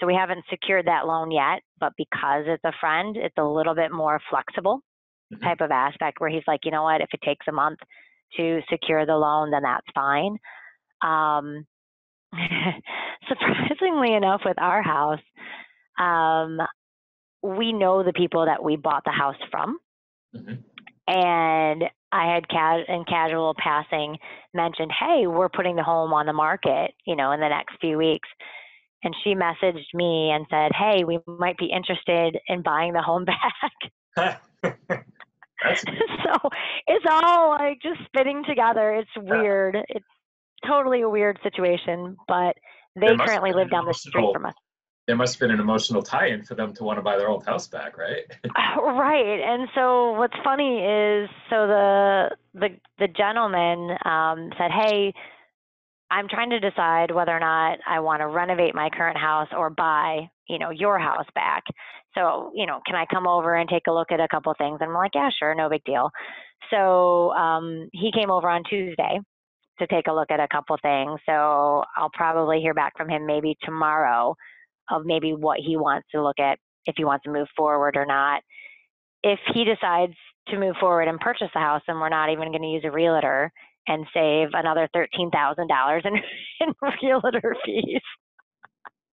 so 0.00 0.06
we 0.06 0.14
haven't 0.14 0.44
secured 0.50 0.86
that 0.86 1.06
loan 1.06 1.30
yet, 1.30 1.60
but 1.78 1.92
because 1.96 2.44
it's 2.46 2.64
a 2.64 2.72
friend, 2.80 3.16
it's 3.16 3.36
a 3.38 3.44
little 3.44 3.74
bit 3.74 3.92
more 3.92 4.20
flexible 4.30 4.80
mm-hmm. 5.32 5.44
type 5.44 5.60
of 5.60 5.70
aspect 5.70 6.20
where 6.20 6.30
he's 6.30 6.46
like, 6.46 6.60
you 6.64 6.70
know 6.70 6.82
what, 6.82 7.00
if 7.00 7.08
it 7.12 7.20
takes 7.24 7.46
a 7.48 7.52
month 7.52 7.78
to 8.36 8.60
secure 8.70 9.06
the 9.06 9.14
loan, 9.16 9.50
then 9.50 9.62
that's 9.62 9.86
fine. 9.94 10.36
Um, 11.02 11.66
surprisingly 13.28 14.14
enough, 14.14 14.42
with 14.44 14.60
our 14.60 14.82
house, 14.82 15.20
um, 15.98 16.58
we 17.42 17.72
know 17.72 18.02
the 18.02 18.12
people 18.12 18.46
that 18.46 18.62
we 18.62 18.76
bought 18.76 19.04
the 19.04 19.12
house 19.12 19.36
from. 19.50 19.78
Mm-hmm. 20.34 20.54
And 21.08 21.84
I 22.12 22.34
had 22.34 22.48
ca- 22.48 22.84
in 22.88 23.04
casual 23.04 23.54
passing 23.58 24.16
mentioned, 24.54 24.90
hey, 24.98 25.26
we're 25.26 25.48
putting 25.48 25.76
the 25.76 25.82
home 25.82 26.12
on 26.12 26.26
the 26.26 26.32
market, 26.32 26.92
you 27.06 27.14
know, 27.14 27.32
in 27.32 27.40
the 27.40 27.48
next 27.48 27.76
few 27.80 27.96
weeks. 27.98 28.28
And 29.04 29.14
she 29.22 29.34
messaged 29.34 29.94
me 29.94 30.30
and 30.30 30.46
said, 30.50 30.72
hey, 30.74 31.04
we 31.04 31.20
might 31.26 31.58
be 31.58 31.66
interested 31.66 32.38
in 32.48 32.62
buying 32.62 32.92
the 32.92 33.02
home 33.02 33.24
back. 34.16 34.42
so 35.76 36.50
it's 36.86 37.06
all 37.08 37.50
like 37.50 37.80
just 37.82 38.00
fitting 38.16 38.42
together. 38.48 38.94
It's 38.94 39.10
weird. 39.16 39.76
It's 39.88 40.04
totally 40.66 41.02
a 41.02 41.08
weird 41.08 41.38
situation, 41.42 42.16
but 42.28 42.56
they 42.94 43.16
currently 43.18 43.52
live 43.52 43.70
down 43.70 43.84
the 43.86 43.94
street 43.94 44.30
from 44.32 44.46
us 44.46 44.54
there 45.06 45.16
must 45.16 45.34
have 45.34 45.40
been 45.40 45.52
an 45.52 45.60
emotional 45.60 46.02
tie-in 46.02 46.42
for 46.42 46.54
them 46.54 46.74
to 46.74 46.84
want 46.84 46.98
to 46.98 47.02
buy 47.02 47.16
their 47.16 47.28
old 47.28 47.46
house 47.46 47.68
back, 47.68 47.96
right? 47.96 48.24
right. 48.76 49.40
And 49.40 49.68
so 49.74 50.12
what's 50.12 50.36
funny 50.42 50.78
is 50.78 51.28
so 51.48 51.66
the 51.66 52.30
the 52.54 52.68
the 52.98 53.08
gentleman 53.08 53.96
um, 54.04 54.50
said, 54.58 54.70
"Hey, 54.72 55.12
I'm 56.10 56.28
trying 56.28 56.50
to 56.50 56.60
decide 56.60 57.12
whether 57.12 57.32
or 57.32 57.40
not 57.40 57.78
I 57.86 58.00
want 58.00 58.20
to 58.20 58.26
renovate 58.26 58.74
my 58.74 58.90
current 58.90 59.18
house 59.18 59.48
or 59.56 59.70
buy, 59.70 60.28
you 60.48 60.58
know, 60.58 60.70
your 60.70 60.98
house 60.98 61.26
back. 61.34 61.64
So, 62.14 62.50
you 62.54 62.64
know, 62.66 62.80
can 62.86 62.94
I 62.96 63.04
come 63.12 63.26
over 63.26 63.54
and 63.56 63.68
take 63.68 63.86
a 63.88 63.92
look 63.92 64.10
at 64.10 64.20
a 64.20 64.28
couple 64.28 64.52
things?" 64.58 64.78
And 64.80 64.90
I'm 64.90 64.96
like, 64.96 65.12
"Yeah, 65.14 65.30
sure, 65.38 65.54
no 65.54 65.68
big 65.68 65.84
deal." 65.84 66.10
So 66.70 67.30
um, 67.32 67.88
he 67.92 68.10
came 68.12 68.30
over 68.30 68.48
on 68.48 68.64
Tuesday 68.68 69.20
to 69.78 69.86
take 69.86 70.06
a 70.06 70.12
look 70.12 70.30
at 70.30 70.40
a 70.40 70.48
couple 70.48 70.76
things. 70.80 71.20
So 71.26 71.84
I'll 71.96 72.10
probably 72.12 72.60
hear 72.60 72.74
back 72.74 72.96
from 72.96 73.08
him 73.08 73.26
maybe 73.26 73.56
tomorrow 73.62 74.34
of 74.90 75.02
maybe 75.04 75.32
what 75.34 75.58
he 75.58 75.76
wants 75.76 76.08
to 76.12 76.22
look 76.22 76.38
at 76.38 76.58
if 76.86 76.94
he 76.96 77.04
wants 77.04 77.24
to 77.24 77.32
move 77.32 77.48
forward 77.56 77.96
or 77.96 78.06
not. 78.06 78.42
If 79.22 79.38
he 79.52 79.64
decides 79.64 80.14
to 80.48 80.58
move 80.58 80.76
forward 80.78 81.08
and 81.08 81.18
purchase 81.18 81.48
the 81.52 81.60
house, 81.60 81.82
and 81.88 82.00
we're 82.00 82.08
not 82.08 82.30
even 82.30 82.50
going 82.50 82.62
to 82.62 82.68
use 82.68 82.84
a 82.84 82.90
realtor 82.90 83.50
and 83.88 84.06
save 84.14 84.48
another 84.52 84.88
thirteen 84.92 85.30
thousand 85.30 85.68
dollars 85.68 86.02
in 86.04 86.14
in 86.60 86.74
realtor 87.02 87.56
fees. 87.64 88.00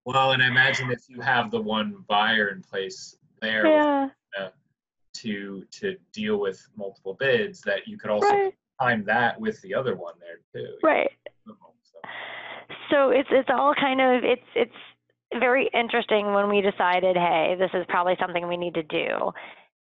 Well, 0.05 0.32
and 0.32 0.43
I 0.43 0.48
imagine 0.48 0.91
if 0.91 1.03
you 1.08 1.22
have 1.22 1.50
the 1.50 1.62
one 1.62 2.03
buyer 2.08 2.50
in 2.50 2.62
place 2.62 3.15
there 3.41 3.65
yeah. 3.65 4.10
uh, 4.39 4.50
to 5.15 5.63
to 5.72 5.96
deal 6.12 6.39
with 6.39 6.65
multiple 6.75 7.15
bids, 7.20 7.62
that 7.62 7.88
you 7.88 7.98
could 7.98 8.12
also 8.12 8.27
right. 8.27 8.53
Time 8.83 9.03
that 9.05 9.39
with 9.39 9.61
the 9.61 9.73
other 9.73 9.95
one 9.95 10.13
there 10.19 10.39
too. 10.63 10.73
Right. 10.83 11.09
So. 11.47 11.53
so 12.91 13.09
it's 13.09 13.29
it's 13.31 13.49
all 13.51 13.73
kind 13.79 14.01
of 14.01 14.23
it's 14.23 14.49
it's 14.55 15.39
very 15.39 15.69
interesting 15.73 16.33
when 16.33 16.49
we 16.49 16.61
decided, 16.61 17.15
hey, 17.15 17.55
this 17.57 17.71
is 17.73 17.85
probably 17.89 18.15
something 18.19 18.47
we 18.47 18.57
need 18.57 18.75
to 18.75 18.83
do. 18.83 19.31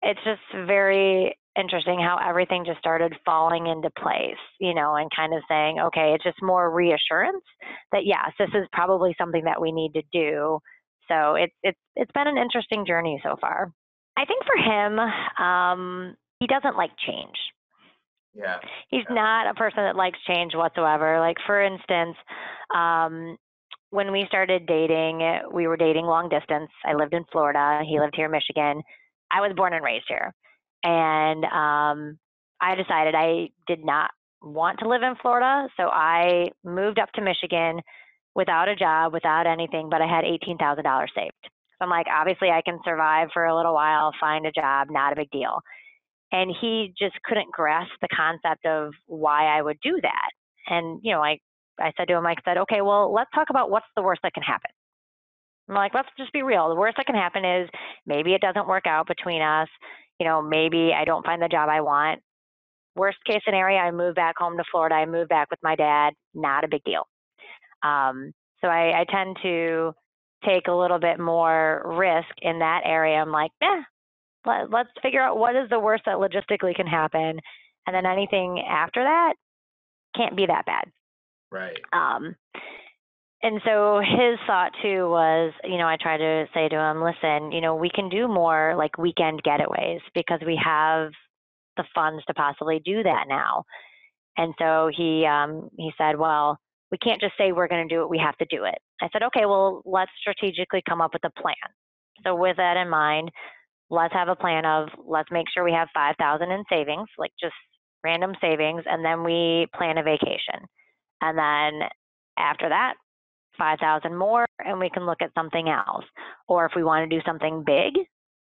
It's 0.01 0.19
just 0.23 0.41
very 0.67 1.35
interesting 1.57 1.99
how 1.99 2.17
everything 2.23 2.63
just 2.65 2.79
started 2.79 3.13
falling 3.25 3.67
into 3.67 3.89
place, 3.99 4.39
you 4.59 4.73
know, 4.73 4.95
and 4.95 5.09
kind 5.13 5.33
of 5.33 5.41
saying, 5.49 5.79
okay, 5.79 6.13
it's 6.13 6.23
just 6.23 6.41
more 6.41 6.71
reassurance 6.71 7.43
that 7.91 8.05
yes, 8.05 8.31
this 8.37 8.49
is 8.53 8.67
probably 8.71 9.15
something 9.17 9.43
that 9.43 9.61
we 9.61 9.71
need 9.71 9.93
to 9.93 10.03
do. 10.13 10.59
So 11.07 11.35
it's 11.35 11.53
it's 11.63 11.79
it's 11.95 12.11
been 12.11 12.27
an 12.27 12.37
interesting 12.37 12.85
journey 12.85 13.19
so 13.23 13.35
far. 13.41 13.73
I 14.17 14.25
think 14.25 14.43
for 14.45 14.57
him, 14.57 14.99
um, 15.43 16.15
he 16.39 16.47
doesn't 16.47 16.77
like 16.77 16.91
change. 17.05 17.35
Yeah. 18.33 18.57
He's 18.89 19.03
yeah. 19.09 19.15
not 19.15 19.47
a 19.49 19.53
person 19.53 19.83
that 19.83 19.95
likes 19.95 20.19
change 20.27 20.53
whatsoever. 20.55 21.19
Like 21.19 21.37
for 21.45 21.61
instance, 21.61 22.15
um, 22.75 23.37
when 23.91 24.11
we 24.11 24.25
started 24.27 24.67
dating, 24.67 25.21
we 25.51 25.67
were 25.67 25.77
dating 25.77 26.05
long 26.05 26.29
distance. 26.29 26.69
I 26.85 26.93
lived 26.93 27.13
in 27.13 27.25
Florida. 27.31 27.81
He 27.87 27.99
lived 27.99 28.15
here 28.15 28.25
in 28.25 28.31
Michigan. 28.31 28.83
I 29.31 29.41
was 29.41 29.53
born 29.55 29.73
and 29.73 29.83
raised 29.83 30.05
here. 30.07 30.33
And 30.83 31.43
um, 31.45 32.19
I 32.61 32.75
decided 32.75 33.15
I 33.15 33.49
did 33.67 33.83
not 33.83 34.11
want 34.41 34.79
to 34.79 34.87
live 34.87 35.01
in 35.01 35.15
Florida. 35.21 35.67
So 35.75 35.83
I 35.83 36.49
moved 36.63 36.99
up 36.99 37.11
to 37.13 37.21
Michigan 37.21 37.81
without 38.35 38.69
a 38.69 38.75
job, 38.75 39.11
without 39.11 39.47
anything, 39.47 39.89
but 39.89 40.01
I 40.01 40.07
had 40.07 40.23
$18,000 40.23 41.07
saved. 41.15 41.33
So 41.43 41.85
I'm 41.85 41.89
like, 41.89 42.07
obviously, 42.13 42.49
I 42.49 42.61
can 42.63 42.79
survive 42.85 43.29
for 43.33 43.45
a 43.45 43.55
little 43.55 43.73
while, 43.73 44.11
find 44.19 44.45
a 44.45 44.51
job, 44.51 44.87
not 44.91 45.13
a 45.13 45.15
big 45.15 45.31
deal. 45.31 45.59
And 46.31 46.53
he 46.61 46.93
just 46.97 47.15
couldn't 47.23 47.51
grasp 47.51 47.91
the 48.01 48.07
concept 48.15 48.65
of 48.65 48.93
why 49.07 49.45
I 49.57 49.61
would 49.61 49.77
do 49.81 49.99
that. 50.01 50.29
And, 50.67 50.99
you 51.03 51.13
know, 51.13 51.21
I 51.23 51.39
I 51.79 51.91
said 51.97 52.07
to 52.09 52.15
him, 52.15 52.25
I 52.25 52.35
said, 52.43 52.57
okay, 52.57 52.81
well, 52.81 53.13
let's 53.13 53.31
talk 53.33 53.49
about 53.49 53.71
what's 53.71 53.85
the 53.95 54.03
worst 54.03 54.21
that 54.23 54.33
can 54.33 54.43
happen. 54.43 54.71
I'm 55.69 55.75
like, 55.75 55.93
let's 55.93 56.09
just 56.17 56.33
be 56.33 56.43
real. 56.43 56.67
The 56.69 56.75
worst 56.75 56.97
that 56.97 57.05
can 57.05 57.15
happen 57.15 57.45
is 57.45 57.69
maybe 58.05 58.33
it 58.33 58.41
doesn't 58.41 58.67
work 58.67 58.85
out 58.85 59.07
between 59.07 59.41
us. 59.41 59.67
You 60.19 60.27
know, 60.27 60.41
maybe 60.41 60.91
I 60.93 61.05
don't 61.05 61.25
find 61.25 61.41
the 61.41 61.47
job 61.47 61.69
I 61.69 61.81
want. 61.81 62.19
Worst 62.95 63.19
case 63.25 63.41
scenario, 63.45 63.77
I 63.77 63.91
move 63.91 64.15
back 64.15 64.35
home 64.37 64.57
to 64.57 64.63
Florida. 64.71 64.95
I 64.95 65.05
move 65.05 65.29
back 65.29 65.49
with 65.49 65.59
my 65.63 65.75
dad. 65.75 66.13
Not 66.33 66.63
a 66.63 66.67
big 66.67 66.83
deal. 66.83 67.03
Um, 67.83 68.33
so 68.61 68.67
I, 68.67 69.01
I 69.01 69.05
tend 69.09 69.37
to 69.43 69.93
take 70.45 70.67
a 70.67 70.73
little 70.73 70.99
bit 70.99 71.19
more 71.19 71.83
risk 71.97 72.33
in 72.41 72.59
that 72.59 72.81
area. 72.83 73.17
I'm 73.17 73.31
like, 73.31 73.51
eh, 73.61 73.81
let, 74.45 74.69
let's 74.71 74.89
figure 75.01 75.21
out 75.21 75.37
what 75.37 75.55
is 75.55 75.69
the 75.69 75.79
worst 75.79 76.03
that 76.05 76.17
logistically 76.17 76.75
can 76.75 76.87
happen. 76.87 77.39
And 77.87 77.95
then 77.95 78.05
anything 78.05 78.63
after 78.67 79.03
that 79.03 79.33
can't 80.15 80.35
be 80.35 80.45
that 80.45 80.65
bad. 80.65 80.85
Right. 81.51 81.79
Um, 81.93 82.35
and 83.41 83.61
so 83.65 84.01
his 84.01 84.37
thought 84.45 84.71
too 84.81 85.09
was, 85.09 85.53
you 85.63 85.77
know, 85.77 85.87
I 85.87 85.97
tried 85.99 86.17
to 86.17 86.45
say 86.53 86.67
to 86.67 86.75
him, 86.75 87.01
listen, 87.01 87.51
you 87.51 87.61
know, 87.61 87.75
we 87.75 87.89
can 87.89 88.09
do 88.09 88.27
more 88.27 88.75
like 88.77 88.97
weekend 88.97 89.41
getaways 89.43 90.01
because 90.13 90.39
we 90.45 90.59
have 90.63 91.11
the 91.77 91.85
funds 91.95 92.23
to 92.25 92.33
possibly 92.33 92.81
do 92.83 93.01
that 93.03 93.25
now. 93.29 93.63
And 94.37 94.53
so 94.59 94.89
he 94.95 95.25
um, 95.25 95.69
he 95.77 95.91
said, 95.97 96.17
well, 96.17 96.57
we 96.91 96.97
can't 96.97 97.21
just 97.21 97.33
say 97.37 97.51
we're 97.51 97.67
going 97.67 97.87
to 97.87 97.93
do 97.93 98.01
it; 98.01 98.09
we 98.09 98.17
have 98.19 98.37
to 98.37 98.45
do 98.49 98.65
it. 98.65 98.77
I 99.01 99.07
said, 99.11 99.23
okay, 99.23 99.45
well, 99.45 99.81
let's 99.85 100.11
strategically 100.19 100.81
come 100.87 101.01
up 101.01 101.11
with 101.13 101.23
a 101.25 101.41
plan. 101.41 101.55
So 102.23 102.35
with 102.35 102.57
that 102.57 102.77
in 102.77 102.89
mind, 102.89 103.31
let's 103.89 104.13
have 104.13 104.27
a 104.27 104.35
plan 104.35 104.65
of 104.65 104.89
let's 105.05 105.31
make 105.31 105.47
sure 105.53 105.63
we 105.63 105.73
have 105.73 105.87
five 105.93 106.15
thousand 106.17 106.51
in 106.51 106.63
savings, 106.69 107.07
like 107.17 107.31
just 107.39 107.55
random 108.03 108.33
savings, 108.41 108.83
and 108.85 109.03
then 109.03 109.23
we 109.23 109.67
plan 109.75 109.97
a 109.97 110.03
vacation. 110.03 110.67
And 111.21 111.37
then 111.37 111.89
after 112.37 112.69
that, 112.69 112.93
5,000 113.59 114.15
more 114.15 114.45
and 114.59 114.79
we 114.79 114.89
can 114.89 115.05
look 115.05 115.21
at 115.21 115.33
something 115.35 115.69
else. 115.69 116.05
Or 116.47 116.65
if 116.65 116.71
we 116.75 116.83
want 116.83 117.07
to 117.07 117.15
do 117.15 117.21
something 117.25 117.63
big, 117.65 117.93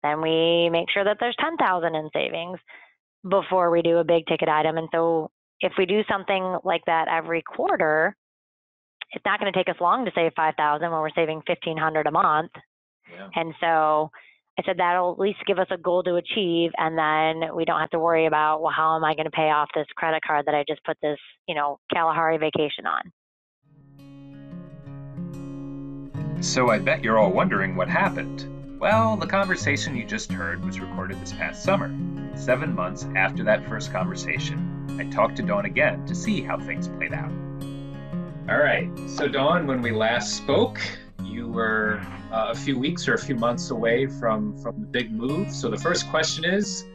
then 0.01 0.21
we 0.21 0.69
make 0.71 0.89
sure 0.91 1.03
that 1.03 1.17
there's 1.19 1.35
10,000 1.39 1.93
in 1.93 2.09
savings 2.13 2.59
before 3.29 3.69
we 3.69 3.81
do 3.81 3.97
a 3.97 4.03
big 4.03 4.25
ticket 4.25 4.49
item. 4.49 4.77
And 4.77 4.87
so 4.91 5.29
if 5.59 5.73
we 5.77 5.85
do 5.85 6.01
something 6.09 6.57
like 6.63 6.81
that 6.87 7.07
every 7.07 7.41
quarter, 7.41 8.15
it's 9.11 9.25
not 9.25 9.39
going 9.39 9.51
to 9.51 9.57
take 9.57 9.69
us 9.69 9.79
long 9.79 10.05
to 10.05 10.11
save 10.15 10.31
5,000 10.35 10.89
when 10.89 10.99
we're 10.99 11.09
saving 11.15 11.41
1,500 11.45 12.07
a 12.07 12.11
month. 12.11 12.51
Yeah. 13.11 13.29
And 13.35 13.53
so 13.59 14.09
I 14.59 14.61
said 14.65 14.77
that'll 14.77 15.13
at 15.13 15.19
least 15.19 15.39
give 15.47 15.57
us 15.57 15.67
a 15.71 15.77
goal 15.77 16.03
to 16.03 16.15
achieve, 16.15 16.71
and 16.77 16.95
then 16.95 17.55
we 17.55 17.65
don't 17.65 17.79
have 17.79 17.89
to 17.89 17.99
worry 17.99 18.27
about 18.27 18.61
well, 18.61 18.71
how 18.71 18.95
am 18.95 19.03
I 19.03 19.15
going 19.15 19.25
to 19.25 19.31
pay 19.31 19.49
off 19.49 19.69
this 19.73 19.87
credit 19.95 20.21
card 20.25 20.45
that 20.45 20.53
I 20.53 20.63
just 20.67 20.83
put 20.83 20.97
this, 21.01 21.17
you 21.47 21.55
know, 21.55 21.79
Kalahari 21.91 22.37
vacation 22.37 22.85
on. 22.85 23.11
So 26.43 26.69
I 26.69 26.77
bet 26.77 27.03
you're 27.03 27.17
all 27.17 27.31
wondering 27.31 27.75
what 27.75 27.89
happened. 27.89 28.79
Well, 28.79 29.15
the 29.15 29.25
conversation 29.25 29.95
you 29.95 30.03
just 30.05 30.31
heard 30.31 30.63
was 30.63 30.79
recorded 30.79 31.19
this 31.19 31.33
past 31.33 31.63
summer. 31.63 31.95
Seven 32.35 32.75
months 32.75 33.07
after 33.15 33.43
that 33.45 33.67
first 33.67 33.91
conversation, 33.91 34.85
I 34.99 35.05
talked 35.05 35.37
to 35.37 35.41
Dawn 35.41 35.65
again 35.65 36.05
to 36.05 36.13
see 36.13 36.41
how 36.41 36.59
things 36.59 36.89
played 36.89 37.13
out. 37.13 37.31
All 38.49 38.57
right, 38.57 38.89
so 39.07 39.27
Dawn, 39.27 39.65
when 39.65 39.81
we 39.81 39.91
last 39.91 40.35
spoke, 40.35 40.79
you 41.33 41.47
were 41.47 41.99
uh, 42.31 42.49
a 42.51 42.55
few 42.55 42.77
weeks 42.77 43.07
or 43.07 43.15
a 43.15 43.17
few 43.17 43.35
months 43.35 43.71
away 43.71 44.05
from 44.05 44.55
from 44.57 44.79
the 44.79 44.87
big 44.87 45.11
move. 45.11 45.51
So 45.51 45.69
the 45.69 45.77
first 45.77 46.09
question 46.09 46.45
is, 46.45 46.85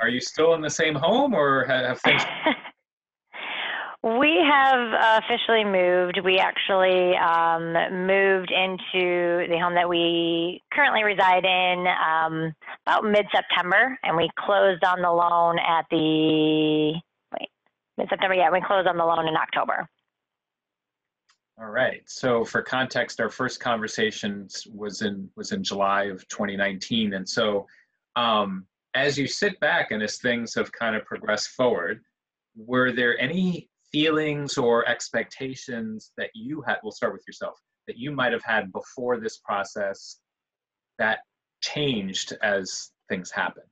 are 0.00 0.08
you 0.08 0.20
still 0.20 0.54
in 0.54 0.60
the 0.60 0.70
same 0.70 0.94
home, 0.94 1.34
or 1.34 1.64
have 1.64 1.84
have 1.84 2.00
things? 2.00 2.22
we 4.02 4.38
have 4.48 5.22
officially 5.24 5.64
moved. 5.64 6.20
We 6.24 6.38
actually 6.38 7.16
um, 7.16 7.72
moved 8.06 8.52
into 8.52 9.46
the 9.48 9.58
home 9.60 9.74
that 9.74 9.88
we 9.88 10.62
currently 10.72 11.02
reside 11.02 11.44
in 11.44 11.86
um, 11.86 12.54
about 12.86 13.04
mid-September, 13.04 13.98
and 14.02 14.16
we 14.16 14.30
closed 14.38 14.84
on 14.84 15.02
the 15.02 15.10
loan 15.10 15.58
at 15.58 15.86
the 15.90 16.94
wait 17.32 17.50
mid-September. 17.98 18.34
Yeah, 18.34 18.50
we 18.50 18.60
closed 18.60 18.88
on 18.88 18.96
the 18.96 19.04
loan 19.04 19.28
in 19.28 19.36
October. 19.36 19.88
All 21.58 21.70
right. 21.70 22.02
So 22.06 22.44
for 22.44 22.60
context, 22.60 23.18
our 23.18 23.30
first 23.30 23.60
conversation 23.60 24.46
was 24.74 25.00
in 25.00 25.30
was 25.36 25.52
in 25.52 25.64
July 25.64 26.04
of 26.04 26.26
2019, 26.28 27.14
and 27.14 27.26
so 27.26 27.66
um, 28.14 28.66
as 28.94 29.16
you 29.18 29.26
sit 29.26 29.58
back 29.60 29.90
and 29.90 30.02
as 30.02 30.18
things 30.18 30.54
have 30.54 30.70
kind 30.72 30.94
of 30.96 31.04
progressed 31.04 31.48
forward, 31.50 32.02
were 32.56 32.92
there 32.92 33.18
any 33.18 33.70
feelings 33.90 34.58
or 34.58 34.86
expectations 34.88 36.12
that 36.18 36.30
you 36.34 36.62
had? 36.66 36.76
We'll 36.82 36.92
start 36.92 37.14
with 37.14 37.24
yourself 37.26 37.58
that 37.86 37.96
you 37.96 38.10
might 38.10 38.32
have 38.32 38.42
had 38.42 38.72
before 38.72 39.18
this 39.18 39.38
process 39.38 40.18
that 40.98 41.20
changed 41.62 42.36
as 42.42 42.90
things 43.08 43.30
happened. 43.30 43.66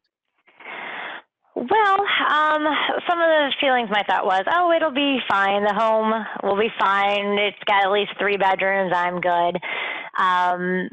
Well, 1.70 2.00
um, 2.28 2.66
some 3.08 3.20
of 3.20 3.26
the 3.26 3.54
feelings 3.58 3.88
my 3.90 4.02
thought 4.02 4.26
was, 4.26 4.44
oh, 4.52 4.72
it'll 4.72 4.90
be 4.90 5.18
fine. 5.28 5.64
The 5.64 5.72
home 5.72 6.12
will 6.42 6.58
be 6.58 6.68
fine. 6.78 7.38
It's 7.38 7.62
got 7.64 7.84
at 7.84 7.90
least 7.90 8.12
three 8.18 8.36
bedrooms. 8.36 8.92
I'm 8.94 9.20
good. 9.20 9.56
Um, 10.18 10.88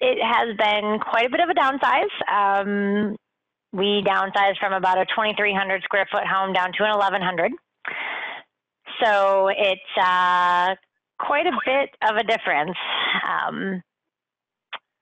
it 0.00 0.18
has 0.22 0.56
been 0.56 1.00
quite 1.00 1.26
a 1.26 1.30
bit 1.30 1.40
of 1.40 1.50
a 1.50 1.54
downsize. 1.54 2.12
Um, 2.32 3.16
we 3.72 4.02
downsized 4.06 4.58
from 4.58 4.72
about 4.72 4.96
a 4.96 5.04
2,300 5.06 5.82
square 5.82 6.06
foot 6.10 6.24
home 6.24 6.54
down 6.54 6.72
to 6.78 6.84
an 6.84 6.92
1,100. 6.92 7.52
So 9.02 9.48
it's 9.48 9.98
uh, 10.00 10.76
quite 11.18 11.46
a 11.46 11.58
bit 11.66 11.90
of 12.08 12.16
a 12.16 12.22
difference. 12.22 12.76
Um, 13.28 13.82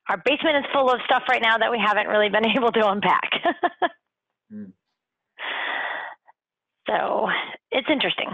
our 0.09 0.21
basement 0.25 0.57
is 0.57 0.65
full 0.73 0.91
of 0.91 0.99
stuff 1.05 1.23
right 1.29 1.41
now 1.41 1.57
that 1.57 1.71
we 1.71 1.79
haven't 1.79 2.07
really 2.07 2.29
been 2.29 2.45
able 2.57 2.71
to 2.73 2.89
unpack. 2.89 3.31
mm. 4.53 4.73
So 6.87 7.27
it's 7.71 7.87
interesting. 7.89 8.29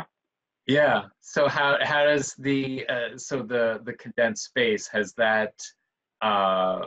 Yeah. 0.67 1.03
So 1.21 1.47
how 1.47 1.77
how 1.81 2.05
does 2.05 2.35
the 2.37 2.85
uh, 2.87 3.17
so 3.17 3.41
the 3.41 3.81
the 3.83 3.93
condensed 3.93 4.45
space 4.45 4.87
has 4.89 5.13
that 5.13 5.53
uh, 6.21 6.81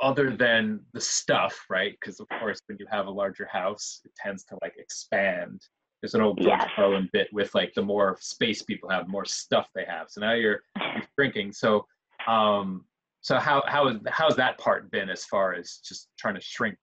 other 0.00 0.36
than 0.36 0.80
the 0.92 1.00
stuff, 1.00 1.58
right? 1.68 1.96
Because 2.00 2.20
of 2.20 2.28
course, 2.40 2.60
when 2.66 2.78
you 2.78 2.86
have 2.90 3.06
a 3.06 3.10
larger 3.10 3.46
house, 3.46 4.00
it 4.04 4.12
tends 4.16 4.44
to 4.44 4.58
like 4.62 4.74
expand. 4.78 5.62
There's 6.02 6.14
an 6.14 6.20
old 6.20 6.36
Brooks 6.36 6.66
yes. 6.78 7.08
bit 7.12 7.28
with 7.32 7.54
like 7.54 7.72
the 7.74 7.82
more 7.82 8.18
space 8.20 8.62
people 8.62 8.90
have, 8.90 9.06
the 9.06 9.12
more 9.12 9.24
stuff 9.24 9.68
they 9.74 9.84
have. 9.88 10.10
So 10.10 10.20
now 10.20 10.34
you're, 10.34 10.60
you're 10.76 11.02
shrinking. 11.14 11.52
So 11.52 11.86
um, 12.26 12.84
so 13.20 13.38
how 13.38 13.62
how 13.66 13.88
is 13.88 13.98
how's 14.08 14.36
that 14.36 14.58
part 14.58 14.90
been 14.90 15.10
as 15.10 15.24
far 15.24 15.54
as 15.54 15.80
just 15.84 16.08
trying 16.18 16.34
to 16.34 16.40
shrink 16.40 16.78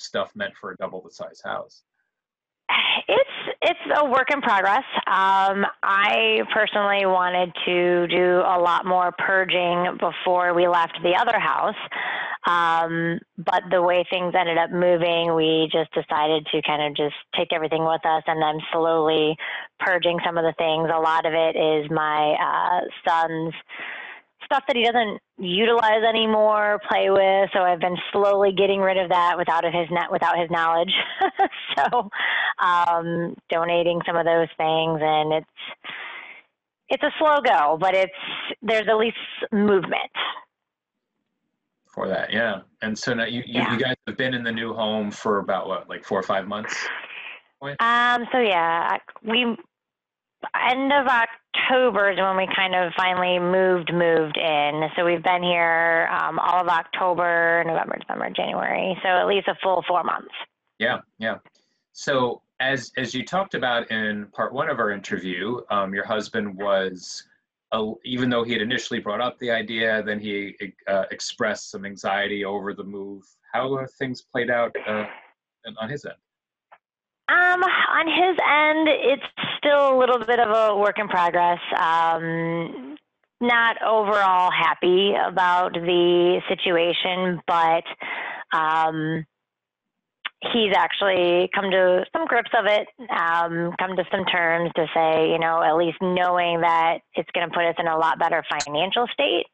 stuff 0.00 0.32
meant 0.34 0.54
for 0.60 0.72
a 0.72 0.76
double 0.76 1.02
the 1.02 1.10
size 1.10 1.40
house? 1.42 1.82
It's 3.08 3.56
it's 3.62 3.98
a 3.98 4.04
work 4.08 4.30
in 4.32 4.40
progress. 4.40 4.84
Um, 5.06 5.66
I 5.82 6.42
personally 6.54 7.04
wanted 7.04 7.52
to 7.66 8.06
do 8.06 8.42
a 8.46 8.58
lot 8.60 8.86
more 8.86 9.12
purging 9.18 9.98
before 9.98 10.54
we 10.54 10.68
left 10.68 10.98
the 11.02 11.14
other 11.18 11.38
house, 11.38 11.74
um, 12.46 13.18
but 13.38 13.62
the 13.70 13.82
way 13.82 14.04
things 14.08 14.34
ended 14.38 14.56
up 14.56 14.70
moving, 14.70 15.34
we 15.34 15.68
just 15.72 15.92
decided 15.92 16.46
to 16.52 16.62
kind 16.62 16.82
of 16.82 16.96
just 16.96 17.16
take 17.36 17.52
everything 17.52 17.84
with 17.84 18.04
us, 18.06 18.22
and 18.26 18.40
then 18.40 18.60
slowly 18.72 19.36
purging 19.80 20.18
some 20.24 20.38
of 20.38 20.44
the 20.44 20.54
things. 20.56 20.88
A 20.94 21.00
lot 21.00 21.26
of 21.26 21.32
it 21.32 21.56
is 21.56 21.90
my 21.90 22.36
uh, 22.38 22.80
son's 23.06 23.54
stuff 24.44 24.64
that 24.66 24.76
he 24.76 24.84
doesn't 24.84 25.20
utilize 25.40 26.02
anymore, 26.06 26.78
play 26.88 27.10
with. 27.10 27.50
So 27.52 27.60
I've 27.60 27.80
been 27.80 27.96
slowly 28.12 28.52
getting 28.52 28.80
rid 28.80 28.96
of 28.98 29.08
that 29.08 29.36
without 29.38 29.64
his 29.64 29.90
net 29.90 30.10
without 30.10 30.38
his 30.38 30.50
knowledge. 30.50 30.92
so 31.76 32.10
um, 32.58 33.34
donating 33.48 34.00
some 34.06 34.16
of 34.16 34.24
those 34.24 34.48
things, 34.56 35.00
and 35.02 35.32
it's 35.32 35.50
it's 36.88 37.02
a 37.02 37.10
slow 37.18 37.40
go, 37.40 37.78
but 37.80 37.94
it's 37.94 38.12
there's 38.62 38.88
at 38.88 38.96
least 38.96 39.16
movement 39.52 40.10
for 41.86 42.08
that. 42.08 42.32
Yeah, 42.32 42.60
and 42.82 42.98
so 42.98 43.14
now 43.14 43.24
you 43.24 43.42
you, 43.46 43.60
yeah. 43.60 43.72
you 43.72 43.78
guys 43.78 43.96
have 44.06 44.16
been 44.16 44.34
in 44.34 44.44
the 44.44 44.52
new 44.52 44.74
home 44.74 45.10
for 45.10 45.38
about 45.38 45.68
what, 45.68 45.88
like 45.88 46.04
four 46.04 46.18
or 46.18 46.22
five 46.22 46.46
months? 46.46 46.76
Um. 47.62 48.26
So 48.32 48.38
yeah, 48.38 48.96
we 49.22 49.56
end 50.54 50.92
of 50.92 51.06
October 51.06 52.10
is 52.10 52.18
when 52.18 52.36
we 52.36 52.48
kind 52.54 52.74
of 52.74 52.92
finally 52.96 53.38
moved 53.38 53.92
moved 53.92 54.36
in. 54.36 54.88
So 54.96 55.04
we've 55.04 55.22
been 55.22 55.42
here 55.42 56.08
um, 56.12 56.38
all 56.38 56.62
of 56.62 56.68
October, 56.68 57.62
November, 57.66 57.98
December, 57.98 58.30
January. 58.30 58.96
So 59.02 59.08
at 59.08 59.26
least 59.26 59.48
a 59.48 59.54
full 59.62 59.84
four 59.86 60.02
months. 60.04 60.32
Yeah, 60.78 61.00
yeah. 61.18 61.38
So 61.92 62.42
as 62.60 62.92
as 62.96 63.14
you 63.14 63.24
talked 63.24 63.54
about 63.54 63.90
in 63.90 64.26
part 64.32 64.52
one 64.52 64.68
of 64.68 64.78
our 64.78 64.90
interview, 64.90 65.60
um, 65.70 65.94
your 65.94 66.04
husband 66.04 66.56
was. 66.56 67.24
Uh, 67.72 67.92
even 68.04 68.28
though 68.28 68.42
he 68.42 68.52
had 68.52 68.62
initially 68.62 68.98
brought 68.98 69.20
up 69.20 69.38
the 69.38 69.48
idea, 69.48 70.02
then 70.02 70.18
he 70.18 70.56
uh, 70.88 71.04
expressed 71.12 71.70
some 71.70 71.84
anxiety 71.86 72.44
over 72.44 72.74
the 72.74 72.82
move. 72.82 73.22
How 73.54 73.76
have 73.76 73.92
things 73.92 74.22
played 74.22 74.50
out 74.50 74.74
uh, 74.88 75.04
on 75.80 75.88
his 75.88 76.04
end? 76.04 76.16
Um, 77.30 77.62
on 77.62 78.06
his 78.08 78.36
end, 78.42 78.88
it's 78.88 79.22
still 79.58 79.94
a 79.94 79.98
little 79.98 80.18
bit 80.18 80.40
of 80.40 80.50
a 80.50 80.76
work 80.76 80.98
in 80.98 81.06
progress. 81.06 81.60
Um, 81.78 82.96
not 83.40 83.80
overall 83.82 84.50
happy 84.50 85.12
about 85.14 85.74
the 85.74 86.40
situation, 86.48 87.40
but 87.46 87.84
um, 88.52 89.24
he's 90.52 90.74
actually 90.74 91.48
come 91.54 91.70
to 91.70 92.04
some 92.12 92.26
grips 92.26 92.50
of 92.58 92.66
it, 92.66 92.88
um, 93.10 93.74
come 93.78 93.94
to 93.94 94.04
some 94.10 94.24
terms 94.24 94.72
to 94.74 94.86
say, 94.92 95.30
you 95.30 95.38
know, 95.38 95.62
at 95.62 95.76
least 95.76 95.98
knowing 96.00 96.62
that 96.62 96.98
it's 97.14 97.30
going 97.32 97.48
to 97.48 97.54
put 97.54 97.64
us 97.64 97.76
in 97.78 97.86
a 97.86 97.96
lot 97.96 98.18
better 98.18 98.42
financial 98.50 99.06
state. 99.12 99.46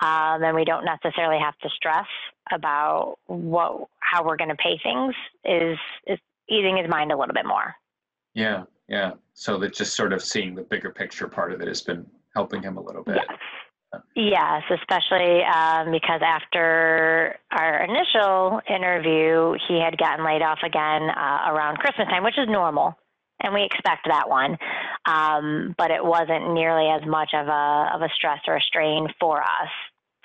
Um, 0.00 0.42
and 0.42 0.56
we 0.56 0.64
don't 0.64 0.84
necessarily 0.84 1.40
have 1.40 1.56
to 1.58 1.68
stress 1.76 2.08
about 2.50 3.16
what 3.26 3.86
how 4.00 4.24
we're 4.24 4.36
going 4.36 4.50
to 4.50 4.56
pay 4.56 4.80
things 4.82 5.14
is 5.44 5.78
is 6.06 6.18
easing 6.52 6.76
his 6.76 6.88
mind 6.88 7.12
a 7.12 7.16
little 7.16 7.34
bit 7.34 7.46
more. 7.46 7.74
Yeah, 8.34 8.64
yeah. 8.88 9.12
So 9.34 9.58
that 9.58 9.74
just 9.74 9.94
sort 9.94 10.12
of 10.12 10.22
seeing 10.22 10.54
the 10.54 10.62
bigger 10.62 10.90
picture 10.90 11.28
part 11.28 11.52
of 11.52 11.60
it 11.60 11.68
has 11.68 11.82
been 11.82 12.06
helping 12.34 12.62
him 12.62 12.76
a 12.76 12.82
little 12.82 13.02
bit. 13.02 13.16
Yes. 13.16 13.38
Yes, 14.16 14.62
especially 14.70 15.42
um, 15.44 15.90
because 15.90 16.22
after 16.24 17.36
our 17.50 17.84
initial 17.84 18.60
interview, 18.68 19.54
he 19.68 19.80
had 19.80 19.98
gotten 19.98 20.24
laid 20.24 20.40
off 20.40 20.60
again 20.64 21.10
uh, 21.10 21.50
around 21.50 21.78
Christmas 21.78 22.08
time, 22.08 22.24
which 22.24 22.38
is 22.38 22.48
normal, 22.48 22.94
and 23.40 23.52
we 23.52 23.62
expect 23.62 24.06
that 24.08 24.28
one. 24.28 24.56
Um, 25.04 25.74
but 25.76 25.90
it 25.90 26.02
wasn't 26.02 26.54
nearly 26.54 26.88
as 26.88 27.06
much 27.06 27.32
of 27.34 27.48
a 27.48 27.90
of 27.94 28.00
a 28.00 28.08
stress 28.14 28.40
or 28.46 28.56
a 28.56 28.62
strain 28.62 29.08
for 29.20 29.42
us 29.42 29.70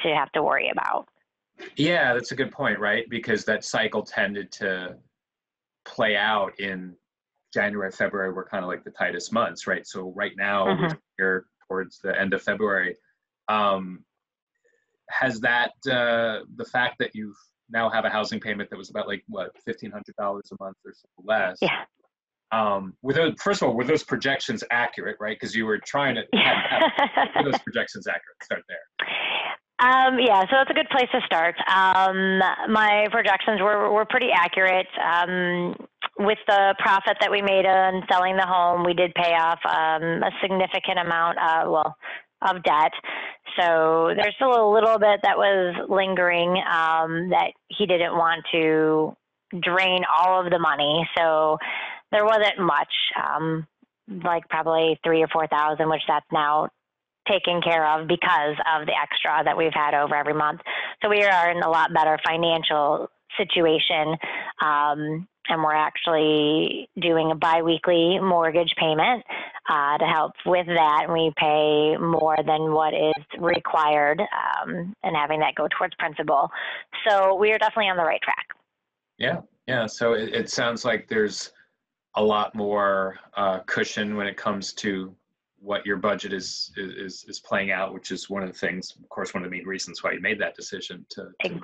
to 0.02 0.16
have 0.16 0.32
to 0.32 0.44
worry 0.44 0.70
about. 0.70 1.08
Yeah, 1.76 2.14
that's 2.14 2.32
a 2.32 2.36
good 2.36 2.52
point, 2.52 2.80
right? 2.80 3.10
Because 3.10 3.44
that 3.46 3.66
cycle 3.66 4.04
tended 4.04 4.52
to 4.54 4.96
play 5.88 6.16
out 6.16 6.60
in 6.60 6.96
January, 7.54 7.92
February 7.92 8.34
were 8.34 8.46
kind 8.46 8.64
of 8.64 8.70
like 8.70 8.84
the 8.84 8.92
tightest 8.92 9.34
months, 9.34 9.66
right? 9.68 9.88
So 9.88 10.14
right 10.16 10.34
now 10.38 10.68
mm-hmm. 10.68 10.96
we're 11.18 11.46
towards 11.68 12.00
the 12.04 12.20
end 12.20 12.34
of 12.34 12.42
February. 12.42 12.96
Um, 13.48 14.04
has 15.10 15.40
that 15.40 15.72
uh, 15.90 16.44
the 16.56 16.66
fact 16.72 16.96
that 17.00 17.16
you 17.16 17.34
now 17.70 17.90
have 17.90 18.06
a 18.06 18.10
housing 18.10 18.40
payment 18.40 18.70
that 18.70 18.78
was 18.78 18.90
about 18.90 19.08
like 19.08 19.24
what 19.28 19.52
fifteen 19.66 19.92
hundred 19.92 20.16
dollars 20.18 20.50
a 20.52 20.64
month 20.64 20.78
or 20.86 20.94
so 20.94 21.08
less? 21.24 21.58
Yeah. 21.62 21.84
Um, 22.52 22.94
were 23.02 23.14
those 23.14 23.34
first 23.42 23.62
of 23.62 23.70
all 23.70 23.76
were 23.76 23.84
those 23.84 24.04
projections 24.04 24.64
accurate, 24.72 25.18
right? 25.20 25.38
Because 25.38 25.56
you 25.56 25.66
were 25.66 25.80
trying 25.80 26.16
to 26.16 26.24
have, 26.34 26.92
have 27.34 27.46
those 27.46 27.60
projections 27.60 28.08
accurate. 28.08 28.44
Start 28.44 28.64
there. 28.68 29.08
Um, 29.80 30.18
yeah, 30.20 30.42
so 30.50 30.58
it's 30.62 30.72
a 30.72 30.74
good 30.74 30.90
place 30.90 31.10
to 31.12 31.22
start. 31.26 31.56
Um, 31.70 32.40
my 32.74 33.08
projections 33.12 33.62
were, 33.62 33.92
were 33.94 34.06
pretty 34.06 34.30
accurate. 34.34 34.88
Um, 34.98 35.76
with 36.18 36.40
the 36.48 36.74
profit 36.80 37.18
that 37.22 37.30
we 37.30 37.44
made 37.44 37.66
on 37.68 38.02
selling 38.10 38.38
the 38.38 38.46
home, 38.46 38.84
we 38.84 38.96
did 38.96 39.14
pay 39.14 39.34
off 39.34 39.60
um, 39.66 40.24
a 40.24 40.32
significant 40.42 40.98
amount, 40.98 41.38
of, 41.38 41.72
well, 41.72 41.96
of 42.42 42.64
debt. 42.64 42.92
so 43.60 44.14
there's 44.16 44.34
still 44.36 44.50
a 44.50 44.74
little 44.74 44.98
bit 44.98 45.20
that 45.22 45.38
was 45.38 45.76
lingering 45.90 46.58
um, 46.58 47.30
that 47.30 47.52
he 47.68 47.86
didn't 47.86 48.14
want 48.14 48.46
to 48.52 49.16
drain 49.62 50.02
all 50.06 50.44
of 50.44 50.52
the 50.52 50.60
money. 50.60 51.08
So 51.16 51.58
there 52.12 52.26
wasn't 52.26 52.60
much, 52.60 52.94
um, 53.16 53.68
like 54.24 54.48
probably 54.50 55.00
three 55.04 55.22
or 55.22 55.28
four 55.28 55.48
thousand, 55.48 55.90
which 55.90 56.02
that's 56.08 56.26
now 56.32 56.70
taken 57.30 57.62
care 57.62 57.86
of 57.88 58.08
because 58.08 58.56
of 58.74 58.86
the 58.86 58.94
extra 58.94 59.44
that 59.44 59.58
we've 59.58 59.74
had 59.74 59.94
over 59.94 60.16
every 60.16 60.34
month. 60.34 60.62
So 61.02 61.10
we 61.10 61.24
are 61.24 61.52
in 61.52 61.62
a 61.64 61.70
lot 61.70 61.94
better 61.94 62.18
financial 62.26 63.10
situation. 63.38 64.16
Um, 64.62 65.28
and 65.50 65.64
we're 65.64 65.74
actually 65.74 66.90
doing 67.00 67.32
a 67.32 67.36
biweekly 67.36 68.20
mortgage 68.20 68.74
payment 68.78 69.24
uh, 69.70 69.98
to 69.98 70.06
help 70.06 70.34
with 70.46 70.68
that. 70.68 71.04
And 71.04 71.14
we 71.14 71.32
pay 71.38 71.96
more 71.98 72.38
than 72.46 72.74
what 72.74 72.94
is 72.94 73.24
required 73.40 74.20
um, 74.20 74.94
and 75.04 75.16
having 75.16 75.40
that 75.40 75.56
go 75.56 75.68
towards 75.78 75.96
principal. 75.96 76.50
So 77.08 77.36
we 77.36 77.52
are 77.52 77.58
definitely 77.58 77.90
on 77.90 77.98
the 77.98 78.04
right 78.04 78.22
track. 78.22 78.48
Yeah, 79.18 79.42
yeah. 79.68 79.86
So 79.88 80.14
it, 80.14 80.34
it 80.34 80.50
sounds 80.50 80.86
like 80.86 81.08
there's 81.08 81.52
a 82.16 82.24
lot 82.24 82.56
more 82.56 83.20
uh, 83.36 83.60
cushion 83.60 84.16
when 84.16 84.28
it 84.28 84.38
comes 84.38 84.74
to 84.74 85.16
what 85.60 85.86
your 85.86 85.98
budget 85.98 86.34
is, 86.34 86.72
is 86.78 87.26
is 87.28 87.40
playing 87.40 87.72
out, 87.72 87.94
which 87.94 88.12
is 88.12 88.30
one 88.30 88.44
of 88.44 88.52
the 88.52 88.58
things, 88.58 88.96
of 89.02 89.10
course, 89.10 89.34
one 89.34 89.44
of 89.44 89.50
the 89.50 89.58
main 89.58 89.66
reasons 89.66 90.04
why 90.04 90.12
you 90.12 90.22
made 90.22 90.40
that 90.40 90.56
decision 90.56 91.06
to. 91.10 91.30
to 91.44 91.60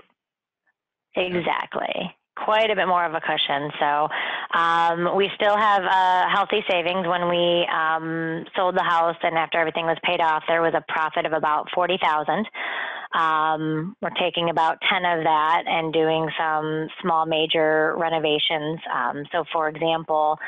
exactly. 1.15 2.15
Quite 2.35 2.71
a 2.71 2.75
bit 2.75 2.87
more 2.87 3.05
of 3.05 3.13
a 3.13 3.21
cushion. 3.21 3.69
So 3.79 4.09
um, 4.57 5.15
we 5.15 5.29
still 5.35 5.55
have 5.55 5.83
uh, 5.83 6.27
healthy 6.33 6.63
savings. 6.67 7.07
When 7.07 7.29
we 7.29 7.67
um, 7.71 8.45
sold 8.55 8.75
the 8.75 8.83
house 8.83 9.15
and 9.21 9.37
after 9.37 9.59
everything 9.59 9.85
was 9.85 9.97
paid 10.03 10.19
off, 10.19 10.43
there 10.47 10.63
was 10.63 10.73
a 10.73 10.83
profit 10.91 11.27
of 11.27 11.33
about 11.33 11.67
forty 11.75 11.99
thousand. 12.01 12.47
Um, 13.13 13.95
we're 14.01 14.09
taking 14.19 14.49
about 14.49 14.79
10 14.89 15.05
of 15.05 15.23
that 15.23 15.63
and 15.67 15.93
doing 15.93 16.27
some 16.35 16.87
small 17.01 17.27
major 17.27 17.93
renovations. 17.95 18.79
Um, 18.91 19.23
so, 19.31 19.43
for 19.53 19.69
example, 19.69 20.39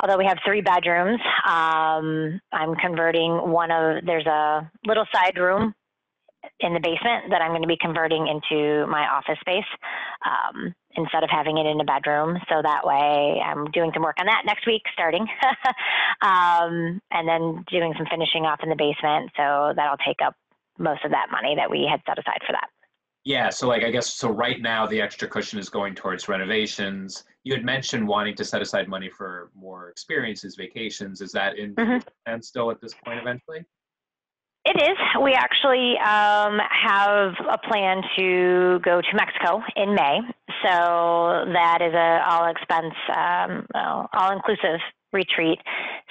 although 0.00 0.18
we 0.18 0.26
have 0.26 0.38
three 0.44 0.60
bedrooms, 0.60 1.20
um, 1.46 2.40
I'm 2.52 2.74
converting 2.76 3.32
one 3.50 3.70
of, 3.70 4.04
there's 4.04 4.26
a 4.26 4.70
little 4.86 5.06
side 5.12 5.38
room 5.38 5.74
in 6.60 6.72
the 6.72 6.80
basement 6.80 7.30
that 7.30 7.42
I'm 7.42 7.50
going 7.50 7.62
to 7.62 7.68
be 7.68 7.76
converting 7.80 8.26
into 8.26 8.86
my 8.86 9.06
office 9.08 9.38
space 9.40 9.68
um, 10.24 10.74
instead 10.96 11.22
of 11.22 11.30
having 11.30 11.58
it 11.58 11.66
in 11.66 11.80
a 11.80 11.84
bedroom. 11.84 12.38
So 12.48 12.60
that 12.62 12.84
way 12.84 13.40
I'm 13.44 13.66
doing 13.72 13.90
some 13.94 14.02
work 14.02 14.16
on 14.18 14.26
that 14.26 14.42
next 14.46 14.66
week 14.66 14.82
starting 14.92 15.26
um, 16.22 17.00
and 17.10 17.28
then 17.28 17.64
doing 17.70 17.94
some 17.96 18.06
finishing 18.10 18.44
off 18.44 18.60
in 18.62 18.68
the 18.68 18.76
basement. 18.76 19.30
So 19.36 19.72
that'll 19.76 20.00
take 20.06 20.18
up 20.24 20.34
most 20.78 21.04
of 21.04 21.10
that 21.10 21.28
money 21.30 21.54
that 21.56 21.70
we 21.70 21.86
had 21.90 22.00
set 22.06 22.18
aside 22.18 22.40
for 22.46 22.52
that. 22.52 22.68
Yeah, 23.24 23.50
so 23.50 23.68
like 23.68 23.84
I 23.84 23.90
guess 23.90 24.14
so 24.14 24.30
right 24.30 24.60
now 24.62 24.86
the 24.86 25.00
extra 25.00 25.28
cushion 25.28 25.58
is 25.58 25.68
going 25.68 25.94
towards 25.94 26.28
renovations. 26.28 27.24
You 27.44 27.54
had 27.54 27.64
mentioned 27.64 28.06
wanting 28.06 28.34
to 28.36 28.44
set 28.44 28.60
aside 28.60 28.88
money 28.88 29.08
for 29.08 29.50
more 29.54 29.88
experiences, 29.88 30.56
vacations. 30.56 31.20
Is 31.20 31.32
that 31.32 31.58
in 31.58 31.74
mm-hmm. 31.74 32.06
and 32.26 32.44
still 32.44 32.70
at 32.70 32.80
this 32.80 32.92
point 33.04 33.18
eventually? 33.18 33.64
It 34.66 34.76
is. 34.76 34.98
We 35.22 35.32
actually 35.32 35.96
um, 35.98 36.60
have 36.70 37.32
a 37.50 37.56
plan 37.66 38.02
to 38.18 38.78
go 38.84 39.00
to 39.00 39.08
Mexico 39.14 39.62
in 39.74 39.94
May. 39.94 40.20
So 40.62 41.44
that 41.54 41.78
is 41.80 41.94
a 41.94 42.22
all 42.28 42.46
expense, 42.46 42.94
um, 43.16 43.66
all 44.12 44.32
inclusive 44.32 44.80
retreat. 45.14 45.58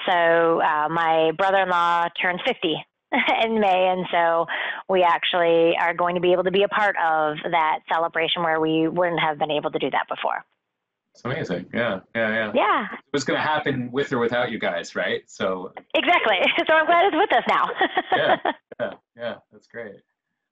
So 0.07 0.61
uh, 0.61 0.89
my 0.89 1.31
brother-in-law 1.37 2.07
turns 2.19 2.41
50 2.47 2.75
in 3.43 3.59
May, 3.59 3.87
and 3.87 4.07
so 4.11 4.47
we 4.89 5.03
actually 5.03 5.75
are 5.79 5.93
going 5.93 6.15
to 6.15 6.21
be 6.21 6.31
able 6.31 6.43
to 6.43 6.51
be 6.51 6.63
a 6.63 6.67
part 6.67 6.95
of 6.97 7.37
that 7.51 7.79
celebration 7.87 8.41
where 8.41 8.59
we 8.59 8.87
wouldn't 8.87 9.19
have 9.19 9.37
been 9.37 9.51
able 9.51 9.69
to 9.71 9.79
do 9.79 9.91
that 9.91 10.07
before. 10.09 10.43
It's 11.13 11.25
amazing. 11.25 11.65
Yeah, 11.73 11.99
yeah, 12.15 12.29
yeah. 12.29 12.51
Yeah. 12.55 12.87
It 12.93 12.99
was 13.13 13.23
going 13.23 13.37
to 13.39 13.45
happen 13.45 13.91
with 13.91 14.13
or 14.13 14.19
without 14.19 14.51
you 14.51 14.59
guys, 14.59 14.95
right? 14.95 15.21
So 15.27 15.73
exactly. 15.93 16.37
So 16.67 16.73
I'm 16.73 16.85
glad 16.85 17.05
it's 17.05 17.15
with 17.15 17.33
us 17.33 17.43
now. 17.49 17.69
yeah, 18.15 18.51
yeah, 18.79 18.91
yeah. 19.17 19.35
That's 19.51 19.67
great. 19.67 19.95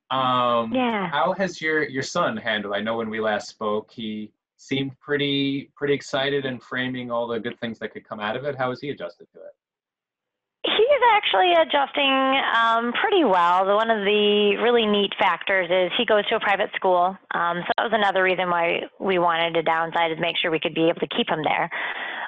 Um, 0.10 0.74
yeah. 0.74 1.08
How 1.10 1.34
has 1.38 1.62
your 1.62 1.88
your 1.88 2.04
son 2.04 2.38
handled? 2.38 2.74
I 2.74 2.82
know 2.82 2.98
when 2.98 3.10
we 3.10 3.20
last 3.20 3.50
spoke, 3.50 3.92
he 3.92 4.32
seemed 4.58 5.00
pretty 5.00 5.70
pretty 5.76 5.94
excited 5.94 6.46
and 6.46 6.62
framing 6.62 7.12
all 7.12 7.28
the 7.28 7.40
good 7.40 7.60
things 7.60 7.78
that 7.80 7.94
could 7.94 8.08
come 8.08 8.20
out 8.20 8.36
of 8.36 8.44
it. 8.46 8.56
How 8.56 8.70
has 8.70 8.82
he 8.82 8.90
adjusted 8.90 9.28
to 9.34 9.40
it? 9.40 9.56
He's 10.68 11.04
actually 11.16 11.54
adjusting 11.54 12.12
um, 12.54 12.92
pretty 13.00 13.24
well. 13.24 13.66
The, 13.66 13.74
one 13.74 13.90
of 13.90 14.04
the 14.04 14.58
really 14.62 14.86
neat 14.86 15.14
factors 15.18 15.70
is 15.72 15.92
he 15.98 16.06
goes 16.06 16.28
to 16.28 16.36
a 16.36 16.40
private 16.42 16.72
school. 16.76 17.16
Um, 17.34 17.64
so 17.64 17.72
that 17.78 17.84
was 17.88 17.94
another 17.94 18.22
reason 18.22 18.50
why 18.50 18.82
we 19.00 19.18
wanted 19.18 19.54
to 19.54 19.64
downsize 19.64 20.12
is 20.12 20.20
make 20.20 20.36
sure 20.42 20.52
we 20.52 20.60
could 20.60 20.76
be 20.76 20.90
able 20.90 21.00
to 21.00 21.08
keep 21.08 21.30
him 21.30 21.40
there. 21.42 21.70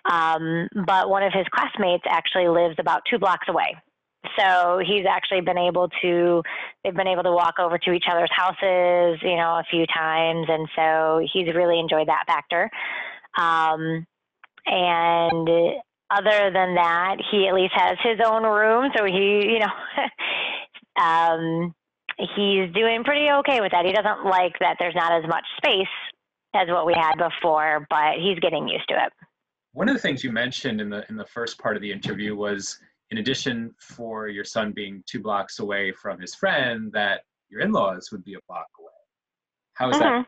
Um, 0.10 0.70
but 0.88 1.10
one 1.10 1.24
of 1.24 1.34
his 1.34 1.46
classmates 1.52 2.06
actually 2.08 2.48
lives 2.48 2.76
about 2.80 3.02
two 3.12 3.20
blocks 3.20 3.48
away. 3.50 3.76
So 4.38 4.80
he's 4.86 5.06
actually 5.10 5.42
been 5.42 5.58
able 5.58 5.90
to, 6.02 6.42
they've 6.84 6.96
been 6.96 7.08
able 7.08 7.24
to 7.24 7.34
walk 7.34 7.56
over 7.60 7.78
to 7.78 7.92
each 7.92 8.06
other's 8.10 8.32
houses, 8.32 9.20
you 9.22 9.36
know, 9.36 9.60
a 9.60 9.64
few 9.70 9.86
times. 9.86 10.48
And 10.48 10.68
so 10.78 11.20
he's 11.34 11.54
really 11.54 11.78
enjoyed 11.78 12.08
that 12.08 12.24
factor. 12.26 12.70
Um, 13.38 14.06
and 14.66 15.48
other 16.12 16.52
than 16.52 16.76
that, 16.76 17.18
he 17.32 17.48
at 17.48 17.54
least 17.54 17.74
has 17.76 17.98
his 18.04 18.20
own 18.26 18.44
room, 18.44 18.92
so 18.98 19.06
he, 19.06 19.46
you 19.46 19.60
know, 19.60 21.02
um, 21.04 21.74
he's 22.18 22.72
doing 22.74 23.04
pretty 23.04 23.30
okay 23.30 23.62
with 23.62 23.72
that. 23.72 23.86
He 23.86 23.92
doesn't 23.92 24.26
like 24.26 24.54
that 24.60 24.78
there's 24.80 24.96
not 24.96 25.12
as 25.12 25.28
much 25.28 25.46
space 25.58 25.88
as 26.56 26.68
what 26.68 26.86
we 26.86 26.94
had 26.94 27.16
before, 27.16 27.86
but 27.90 28.16
he's 28.20 28.40
getting 28.40 28.68
used 28.68 28.88
to 28.90 28.96
it. 28.96 29.14
One 29.74 29.88
of 29.88 29.96
the 29.96 30.02
things 30.02 30.24
you 30.24 30.32
mentioned 30.32 30.82
in 30.82 30.90
the 30.90 31.06
in 31.10 31.16
the 31.16 31.26
first 31.26 31.60
part 31.60 31.76
of 31.76 31.82
the 31.82 31.92
interview 31.92 32.36
was, 32.36 32.80
in 33.12 33.20
addition 33.20 33.74
for 33.80 34.28
your 34.28 34.44
son 34.44 34.72
being 34.72 35.04
two 35.06 35.22
blocks 35.22 35.60
away 35.60 35.92
from 35.92 36.20
his 36.20 36.34
friend, 36.34 36.92
that 36.92 37.22
your 37.50 37.62
in-laws 37.62 38.10
would 38.12 38.24
be 38.24 38.34
a 38.34 38.40
block 38.48 38.68
away. 38.80 38.90
How 39.74 39.90
is 39.90 39.98
mm-hmm. 39.98 40.22
that 40.22 40.26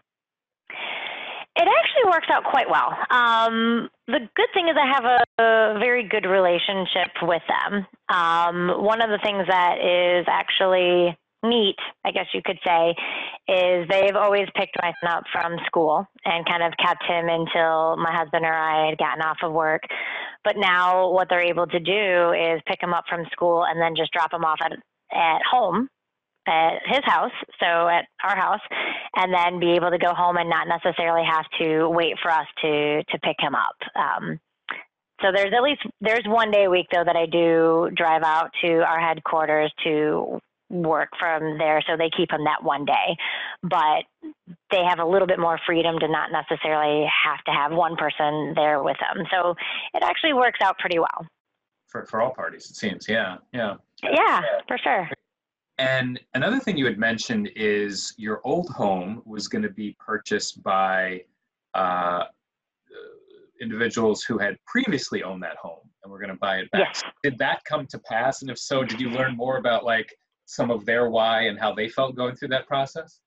it 1.55 1.67
actually 1.67 2.09
works 2.09 2.27
out 2.31 2.43
quite 2.45 2.69
well. 2.69 2.95
Um, 3.09 3.89
the 4.07 4.19
good 4.35 4.47
thing 4.53 4.69
is 4.69 4.75
I 4.79 4.87
have 4.87 5.03
a, 5.03 5.43
a 5.43 5.79
very 5.79 6.07
good 6.07 6.25
relationship 6.25 7.11
with 7.21 7.41
them. 7.47 7.85
Um, 8.09 8.83
one 8.83 9.01
of 9.01 9.09
the 9.09 9.19
things 9.23 9.45
that 9.47 9.75
is 9.79 10.25
actually 10.29 11.17
neat, 11.43 11.75
I 12.05 12.11
guess 12.11 12.27
you 12.33 12.41
could 12.45 12.59
say, 12.65 12.95
is 13.47 13.87
they've 13.89 14.15
always 14.15 14.47
picked 14.55 14.77
my 14.81 14.93
son 15.03 15.11
up 15.11 15.23
from 15.31 15.57
school 15.65 16.07
and 16.23 16.45
kind 16.45 16.63
of 16.63 16.73
kept 16.77 17.03
him 17.03 17.27
until 17.27 17.97
my 17.97 18.15
husband 18.15 18.45
or 18.45 18.53
I 18.53 18.87
had 18.89 18.97
gotten 18.97 19.21
off 19.21 19.37
of 19.43 19.51
work. 19.51 19.81
But 20.43 20.55
now 20.57 21.11
what 21.11 21.27
they're 21.29 21.41
able 21.41 21.67
to 21.67 21.79
do 21.79 22.31
is 22.31 22.61
pick 22.65 22.81
him 22.81 22.93
up 22.93 23.05
from 23.09 23.25
school 23.31 23.65
and 23.65 23.81
then 23.81 23.95
just 23.95 24.13
drop 24.13 24.33
him 24.33 24.45
off 24.45 24.59
at 24.63 24.71
at 25.13 25.41
home 25.49 25.89
at 26.47 26.79
his 26.85 27.01
house, 27.03 27.31
so 27.59 27.87
at 27.87 28.05
our 28.23 28.35
house, 28.35 28.61
and 29.15 29.33
then 29.33 29.59
be 29.59 29.75
able 29.75 29.91
to 29.91 29.97
go 29.97 30.13
home 30.13 30.37
and 30.37 30.49
not 30.49 30.67
necessarily 30.67 31.23
have 31.25 31.45
to 31.59 31.87
wait 31.89 32.15
for 32.21 32.31
us 32.31 32.47
to 32.61 33.03
to 33.03 33.19
pick 33.19 33.37
him 33.39 33.55
up. 33.55 33.75
Um, 33.95 34.39
so 35.21 35.31
there's 35.33 35.53
at 35.55 35.63
least 35.63 35.81
there's 35.99 36.25
one 36.25 36.51
day 36.51 36.65
a 36.65 36.69
week 36.69 36.87
though 36.91 37.03
that 37.05 37.15
I 37.15 37.25
do 37.25 37.89
drive 37.95 38.23
out 38.23 38.49
to 38.63 38.79
our 38.79 38.99
headquarters 38.99 39.71
to 39.83 40.39
work 40.69 41.09
from 41.19 41.57
there, 41.57 41.83
so 41.87 41.97
they 41.97 42.09
keep 42.15 42.31
him 42.31 42.45
that 42.45 42.63
one 42.63 42.85
day, 42.85 43.17
but 43.61 44.31
they 44.71 44.83
have 44.87 44.99
a 44.99 45.05
little 45.05 45.27
bit 45.27 45.37
more 45.37 45.59
freedom 45.65 45.99
to 45.99 46.07
not 46.07 46.29
necessarily 46.31 47.05
have 47.25 47.43
to 47.43 47.51
have 47.51 47.71
one 47.73 47.95
person 47.97 48.53
there 48.55 48.81
with 48.81 48.97
them. 48.99 49.25
So 49.29 49.53
it 49.93 50.01
actually 50.01 50.33
works 50.33 50.59
out 50.63 50.77
pretty 50.79 50.97
well. 50.97 51.27
For, 51.87 52.05
for 52.05 52.21
all 52.21 52.33
parties, 52.33 52.69
it 52.69 52.77
seems. 52.77 53.05
Yeah, 53.09 53.37
yeah. 53.53 53.75
Yeah, 54.01 54.41
for 54.67 54.77
sure. 54.77 55.09
And 55.77 56.19
another 56.33 56.59
thing 56.59 56.77
you 56.77 56.85
had 56.85 56.99
mentioned 56.99 57.49
is 57.55 58.13
your 58.17 58.41
old 58.43 58.69
home 58.69 59.21
was 59.25 59.47
going 59.47 59.63
to 59.63 59.69
be 59.69 59.95
purchased 59.99 60.61
by 60.61 61.23
uh, 61.73 62.25
individuals 63.61 64.23
who 64.23 64.37
had 64.37 64.57
previously 64.65 65.23
owned 65.23 65.43
that 65.43 65.55
home 65.57 65.79
and 66.03 66.11
were 66.11 66.19
going 66.19 66.31
to 66.31 66.37
buy 66.37 66.57
it 66.57 66.71
back. 66.71 66.87
Yes. 66.93 67.03
Did 67.23 67.37
that 67.39 67.63
come 67.65 67.85
to 67.87 67.99
pass? 67.99 68.41
And 68.41 68.51
if 68.51 68.57
so, 68.57 68.83
did 68.83 68.99
you 68.99 69.09
learn 69.09 69.35
more 69.35 69.57
about 69.57 69.85
like 69.85 70.13
some 70.45 70.71
of 70.71 70.85
their 70.85 71.09
why 71.09 71.43
and 71.43 71.59
how 71.59 71.73
they 71.73 71.87
felt 71.87 72.15
going 72.15 72.35
through 72.35 72.49
that 72.49 72.67
process? 72.67 73.19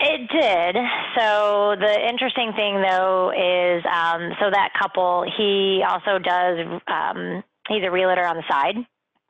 It 0.00 0.28
did. 0.30 0.76
So 1.18 1.76
the 1.78 2.08
interesting 2.08 2.52
thing 2.54 2.82
though 2.82 3.30
is, 3.30 3.84
um, 3.86 4.32
so 4.40 4.50
that 4.50 4.70
couple, 4.78 5.24
he 5.36 5.82
also 5.88 6.18
does, 6.18 6.80
um, 6.86 7.42
he's 7.68 7.82
a 7.84 7.90
realtor 7.90 8.26
on 8.26 8.36
the 8.36 8.42
side. 8.48 8.76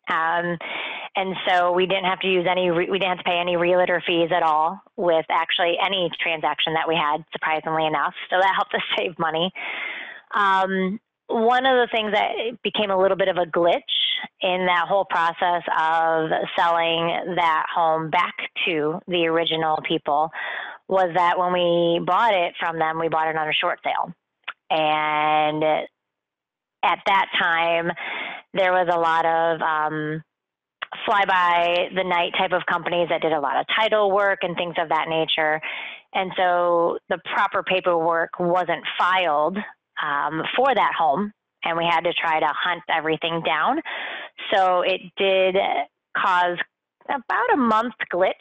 Um, 0.08 0.58
and 1.16 1.34
so 1.48 1.72
we 1.72 1.86
didn't 1.86 2.04
have 2.04 2.20
to 2.20 2.28
use 2.28 2.46
any, 2.48 2.70
we 2.70 2.86
didn't 2.86 3.08
have 3.08 3.18
to 3.18 3.24
pay 3.24 3.38
any 3.40 3.56
realtor 3.56 4.02
fees 4.06 4.28
at 4.36 4.42
all 4.42 4.78
with 4.96 5.24
actually 5.30 5.76
any 5.84 6.10
transaction 6.20 6.74
that 6.74 6.86
we 6.86 6.94
had, 6.94 7.24
surprisingly 7.32 7.86
enough. 7.86 8.14
So 8.28 8.36
that 8.38 8.52
helped 8.54 8.74
us 8.74 8.82
save 8.98 9.18
money. 9.18 9.50
Um, 10.34 11.00
one 11.28 11.64
of 11.66 11.72
the 11.72 11.88
things 11.90 12.12
that 12.12 12.62
became 12.62 12.90
a 12.90 13.00
little 13.00 13.16
bit 13.16 13.28
of 13.28 13.36
a 13.38 13.46
glitch 13.46 13.80
in 14.42 14.66
that 14.66 14.86
whole 14.86 15.06
process 15.06 15.62
of 15.66 16.30
selling 16.56 17.34
that 17.36 17.66
home 17.74 18.10
back 18.10 18.34
to 18.66 19.00
the 19.08 19.26
original 19.26 19.80
people 19.88 20.30
was 20.88 21.10
that 21.16 21.38
when 21.38 21.52
we 21.52 22.04
bought 22.04 22.34
it 22.34 22.54
from 22.60 22.78
them, 22.78 23.00
we 23.00 23.08
bought 23.08 23.28
it 23.28 23.36
on 23.36 23.48
a 23.48 23.52
short 23.52 23.80
sale. 23.82 24.12
And 24.70 25.64
at 26.82 26.98
that 27.06 27.26
time, 27.38 27.90
there 28.54 28.72
was 28.72 28.88
a 28.92 28.98
lot 28.98 29.24
of 29.24 29.60
um, 29.62 30.22
fly 31.04 31.24
by 31.26 31.88
the 31.94 32.04
night 32.04 32.32
type 32.38 32.52
of 32.52 32.62
companies 32.66 33.08
that 33.10 33.22
did 33.22 33.32
a 33.32 33.40
lot 33.40 33.58
of 33.58 33.66
title 33.78 34.10
work 34.10 34.40
and 34.42 34.56
things 34.56 34.74
of 34.78 34.88
that 34.88 35.06
nature. 35.08 35.60
And 36.14 36.32
so 36.36 36.98
the 37.08 37.18
proper 37.34 37.62
paperwork 37.62 38.30
wasn't 38.38 38.84
filed 38.98 39.58
um, 40.02 40.42
for 40.56 40.74
that 40.74 40.92
home, 40.98 41.32
and 41.64 41.76
we 41.76 41.84
had 41.84 42.02
to 42.02 42.12
try 42.12 42.40
to 42.40 42.46
hunt 42.46 42.82
everything 42.88 43.42
down. 43.44 43.80
So 44.52 44.82
it 44.82 45.00
did 45.16 45.56
cause 46.16 46.56
about 47.08 47.52
a 47.54 47.56
month 47.56 47.94
glitch 48.12 48.32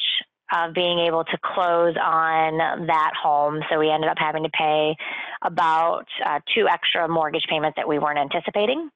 of 0.54 0.74
being 0.74 1.00
able 1.00 1.24
to 1.24 1.38
close 1.44 1.96
on 2.02 2.88
that 2.88 3.12
home. 3.22 3.62
So 3.70 3.80
we 3.80 3.90
ended 3.90 4.10
up 4.10 4.18
having 4.20 4.44
to 4.44 4.50
pay 4.50 4.96
about 5.44 6.06
uh, 6.26 6.40
two 6.54 6.68
extra 6.68 7.08
mortgage 7.08 7.46
payments 7.50 7.76
that 7.78 7.88
we 7.88 8.00
weren't 8.00 8.20
anticipating. 8.20 8.90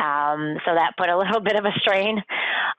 Um, 0.00 0.56
so 0.64 0.74
that 0.74 0.92
put 0.96 1.08
a 1.08 1.16
little 1.22 1.40
bit 1.40 1.56
of 1.56 1.64
a 1.64 1.72
strain 1.80 2.22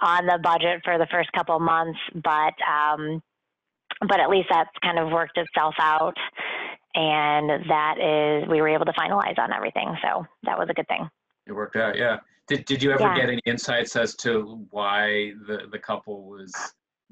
on 0.01 0.25
the 0.25 0.39
budget 0.41 0.81
for 0.83 0.97
the 0.97 1.07
first 1.11 1.31
couple 1.33 1.59
months, 1.59 1.99
but 2.13 2.53
um, 2.67 3.21
but 4.07 4.19
at 4.19 4.29
least 4.29 4.47
that's 4.49 4.69
kind 4.81 4.99
of 4.99 5.11
worked 5.11 5.37
itself 5.37 5.75
out, 5.79 6.17
and 6.95 7.69
that 7.69 7.95
is 7.99 8.49
we 8.49 8.61
were 8.61 8.69
able 8.69 8.85
to 8.85 8.93
finalize 8.93 9.37
on 9.37 9.53
everything. 9.53 9.95
So 10.01 10.25
that 10.43 10.57
was 10.57 10.67
a 10.69 10.73
good 10.73 10.87
thing. 10.87 11.09
It 11.45 11.53
worked 11.53 11.75
out, 11.75 11.97
yeah. 11.97 12.17
Did 12.47 12.65
Did 12.65 12.83
you 12.83 12.91
ever 12.91 13.03
yeah. 13.03 13.15
get 13.15 13.29
any 13.29 13.41
insights 13.45 13.95
as 13.95 14.15
to 14.17 14.65
why 14.71 15.33
the 15.47 15.67
the 15.71 15.79
couple 15.79 16.27
was 16.27 16.53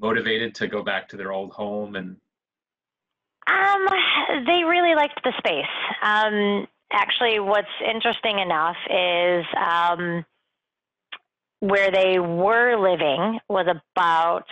motivated 0.00 0.54
to 0.56 0.66
go 0.66 0.82
back 0.82 1.08
to 1.08 1.16
their 1.16 1.32
old 1.32 1.52
home 1.52 1.96
and? 1.96 2.16
Um, 3.44 3.88
they 4.46 4.62
really 4.62 4.94
liked 4.94 5.20
the 5.24 5.32
space. 5.38 5.64
Um, 6.02 6.66
actually, 6.92 7.40
what's 7.40 7.66
interesting 7.86 8.38
enough 8.38 8.76
is 8.88 9.44
um, 9.56 10.24
where 11.60 11.90
they 11.90 12.18
were 12.18 12.76
living 12.76 13.38
was 13.48 13.66
about 13.68 14.44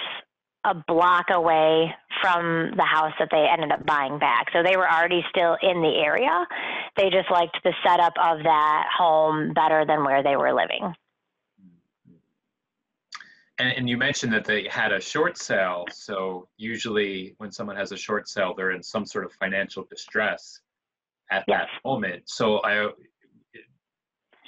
a 0.65 0.75
block 0.75 1.27
away 1.31 1.95
from 2.21 2.73
the 2.77 2.85
house 2.85 3.13
that 3.19 3.29
they 3.31 3.47
ended 3.51 3.73
up 3.73 3.85
buying 3.87 4.19
back. 4.19 4.47
So 4.53 4.63
they 4.63 4.77
were 4.77 4.91
already 4.91 5.25
still 5.31 5.57
in 5.63 5.81
the 5.81 6.03
area. 6.05 6.47
They 6.97 7.09
just 7.11 7.31
liked 7.31 7.59
the 7.65 7.73
setup 7.85 8.13
of 8.23 8.43
that 8.43 8.85
home 8.97 9.53
better 9.55 9.85
than 9.87 10.05
where 10.05 10.23
they 10.23 10.37
were 10.37 10.53
living. 10.53 10.95
And, 13.59 13.73
and 13.77 13.89
you 13.89 13.97
mentioned 13.97 14.33
that 14.33 14.45
they 14.45 14.69
had 14.71 14.93
a 14.93 15.01
short 15.01 15.39
sale. 15.39 15.87
So 15.93 16.49
usually, 16.59 17.35
when 17.39 17.51
someone 17.51 17.77
has 17.77 17.93
a 17.93 17.97
short 17.97 18.29
sale, 18.29 18.55
they're 18.55 18.73
in 18.73 18.83
some 18.83 19.07
sort 19.07 19.25
of 19.25 19.33
financial 19.33 19.85
distress 19.85 20.61
at 21.31 21.45
yes. 21.47 21.61
that 21.61 21.89
moment. 21.89 22.23
So 22.27 22.59
I 22.63 22.91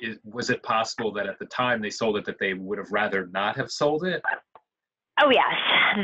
it, 0.03 0.19
was 0.25 0.51
it 0.51 0.63
possible 0.63 1.13
that 1.13 1.27
at 1.27 1.39
the 1.39 1.47
time 1.47 1.81
they 1.81 1.91
sold 1.91 2.17
it 2.17 2.25
that 2.27 2.39
they 2.39 2.55
would 2.55 2.79
have 2.79 2.91
rather 2.91 3.29
not 3.29 3.57
have 3.57 3.71
sold 3.71 4.05
it? 4.05 4.23
Oh 5.21 5.31
yes, 5.31 5.55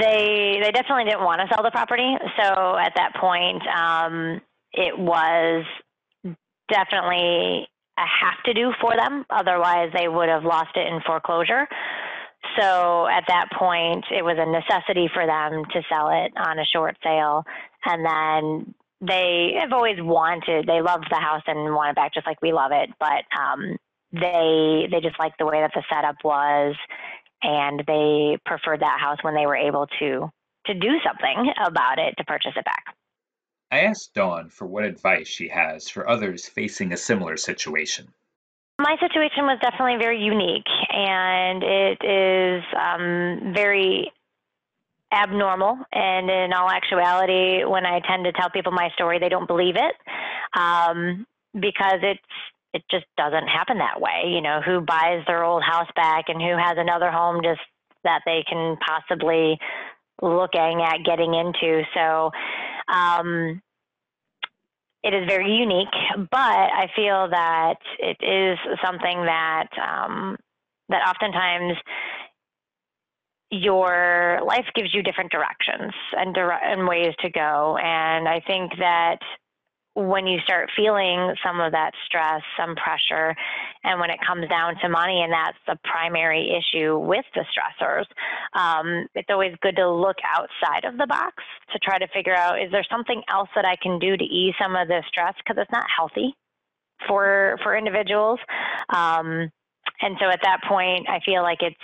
they 0.01 0.61
they 0.63 0.71
definitely 0.71 1.05
didn't 1.05 1.25
want 1.25 1.41
to 1.41 1.53
sell 1.53 1.63
the 1.63 1.71
property. 1.71 2.15
So 2.41 2.77
at 2.77 2.93
that 2.97 3.15
point, 3.21 3.63
um, 3.67 4.41
it 4.73 4.97
was 4.97 5.65
definitely 6.71 7.67
a 7.99 8.07
have 8.07 8.43
to 8.45 8.55
do 8.55 8.73
for 8.81 8.95
them. 8.97 9.25
Otherwise, 9.31 9.91
they 9.97 10.09
would 10.09 10.29
have 10.29 10.45
lost 10.45 10.77
it 10.77 10.87
in 10.87 11.01
foreclosure. 11.05 11.67
So 12.59 13.07
at 13.09 13.25
that 13.29 13.49
point, 13.59 14.05
it 14.11 14.25
was 14.25 14.37
a 14.39 14.47
necessity 14.47 15.11
for 15.13 15.27
them 15.27 15.65
to 15.73 15.83
sell 15.89 16.09
it 16.11 16.33
on 16.37 16.59
a 16.59 16.65
short 16.65 16.97
sale. 17.03 17.45
And 17.85 18.05
then 18.05 18.75
they 19.01 19.53
have 19.61 19.73
always 19.73 20.01
wanted, 20.01 20.67
they 20.67 20.83
loved 20.83 21.07
the 21.11 21.17
house 21.17 21.43
and 21.47 21.75
want 21.75 21.91
it 21.91 21.97
back 21.97 22.15
just 22.15 22.27
like 22.27 22.43
we 22.43 22.53
love 22.53 22.73
it. 22.73 22.91
But 22.99 23.25
um, 23.39 23.77
they 24.13 24.89
they 24.91 25.01
just 25.01 25.19
liked 25.19 25.39
the 25.39 25.47
way 25.47 25.61
that 25.61 25.73
the 25.75 25.85
setup 25.89 26.17
was, 26.25 26.75
and 27.43 27.83
they 27.87 28.39
preferred 28.45 28.81
that 28.81 28.99
house 29.01 29.19
when 29.23 29.35
they 29.35 29.47
were 29.47 29.57
able 29.57 29.87
to 29.99 30.31
to 30.67 30.75
do 30.75 30.99
something 31.07 31.53
about 31.65 31.99
it 31.99 32.15
to 32.19 32.25
purchase 32.25 32.53
it 32.57 32.65
back. 32.65 32.85
I 33.71 33.81
asked 33.81 34.15
Dawn 34.15 34.49
for 34.49 34.67
what 34.67 34.85
advice 34.85 35.29
she 35.29 35.49
has 35.49 35.89
for 35.89 36.09
others 36.09 36.49
facing 36.49 36.93
a 36.93 36.97
similar 36.97 37.37
situation. 37.37 38.09
My 38.81 38.97
situation 39.01 39.45
was 39.45 39.59
definitely 39.61 39.97
very 39.99 40.23
unique, 40.23 40.69
and 40.91 41.63
it 41.63 41.99
is 42.05 42.65
um, 42.75 43.53
very 43.53 44.13
abnormal. 45.13 45.79
And 45.93 46.31
in 46.31 46.53
all 46.53 46.71
actuality, 46.71 47.65
when 47.65 47.87
I 47.87 48.01
tend 48.01 48.25
to 48.25 48.33
tell 48.33 48.51
people 48.51 48.73
my 48.73 48.91
story, 48.95 49.19
they 49.19 49.29
don't 49.29 49.49
believe 49.49 49.77
it 49.77 49.95
um, 50.59 51.27
because 51.55 52.01
it's 52.03 52.21
it 52.75 52.83
just 52.91 53.07
doesn't 53.17 53.49
happen 53.49 53.79
that 53.79 54.01
way. 54.01 54.25
You 54.27 54.43
know, 54.43 54.61
who 54.65 54.81
buys 54.81 55.25
their 55.27 55.45
old 55.45 55.63
house 55.63 55.89
back 55.97 56.27
and 56.29 56.41
who 56.41 56.57
has 56.57 56.77
another 56.77 57.11
home 57.11 57.41
just 57.43 57.61
that 58.05 58.21
they 58.27 58.45
can 58.49 58.77
possibly 58.87 59.59
looking 60.21 60.83
at 60.83 61.05
getting 61.05 61.35
into. 61.35 61.83
So 61.95 62.31
um, 62.93 63.63
it 65.03 65.15
is 65.15 65.27
very 65.29 65.51
unique, 65.53 65.95
but 66.31 66.39
I 66.39 66.89
feel 66.95 67.29
that 67.31 67.77
it 67.99 68.19
is 68.21 68.59
something 68.85 69.25
that 69.25 69.69
um, 69.81 70.37
that 70.89 71.07
oftentimes 71.09 71.77
your 73.51 74.41
life 74.47 74.67
gives 74.75 74.95
you 74.95 75.03
different 75.03 75.33
directions 75.33 75.93
and, 76.13 76.35
dire- 76.35 76.53
and 76.53 76.87
ways 76.87 77.15
to 77.21 77.31
go. 77.31 77.79
And 77.83 78.29
I 78.29 78.41
think 78.47 78.73
that 78.79 79.19
when 79.95 80.29
you 80.29 80.39
start 80.45 80.71
feeling 80.77 81.35
some 81.45 81.61
of 81.61 81.73
that 81.73 81.91
stress, 82.07 82.41
some 82.57 82.77
pressure, 82.77 83.35
and 83.83 83.99
when 83.99 84.11
it 84.11 84.19
comes 84.25 84.49
down 84.49 84.77
to 84.81 84.89
money, 84.89 85.23
and 85.23 85.33
that's 85.33 85.59
the 85.67 85.77
primary 85.83 86.55
issue 86.55 86.97
with 86.99 87.25
the 87.35 87.45
stressors, 87.51 88.05
um, 88.55 89.09
it's 89.17 89.29
always 89.29 89.55
good 89.61 89.75
to 89.77 89.91
look 89.91 90.17
outside 90.25 90.85
of 90.85 90.99
the 90.99 91.07
box 91.07 91.43
to 91.73 91.79
try 91.81 91.99
to 91.99 92.07
figure 92.15 92.35
out 92.35 92.63
is 92.63 92.71
there 92.71 92.87
something 92.89 93.23
else 93.29 93.49
that 93.57 93.65
I 93.65 93.75
can 93.83 93.99
do 93.99 94.17
to 94.17 94.25
ease 94.25 94.55
some 94.61 94.77
of 94.77 94.87
the 94.87 95.03
stress 95.09 95.35
because 95.39 95.61
it's 95.61 95.73
not 95.73 95.87
healthy 95.95 96.33
for 97.09 97.59
for 97.65 97.77
individuals. 97.77 98.39
Um, 98.95 99.51
and 100.01 100.17
so 100.21 100.29
at 100.31 100.41
that 100.45 100.61
point, 100.69 101.09
I 101.09 101.19
feel 101.25 101.43
like 101.43 101.59
it's 101.61 101.77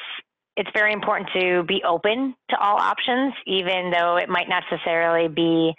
it's 0.57 0.71
very 0.75 0.93
important 0.93 1.29
to 1.35 1.64
be 1.64 1.83
open 1.87 2.35
to 2.51 2.57
all 2.59 2.79
options, 2.79 3.35
even 3.47 3.90
though 3.90 4.17
it 4.17 4.29
might 4.29 4.49
not 4.49 4.62
necessarily 4.71 5.29
be 5.29 5.75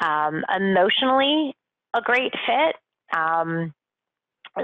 um, 0.00 0.44
emotionally 0.54 1.54
a 1.94 2.02
great 2.02 2.32
fit. 2.46 2.76
Um, 3.16 3.72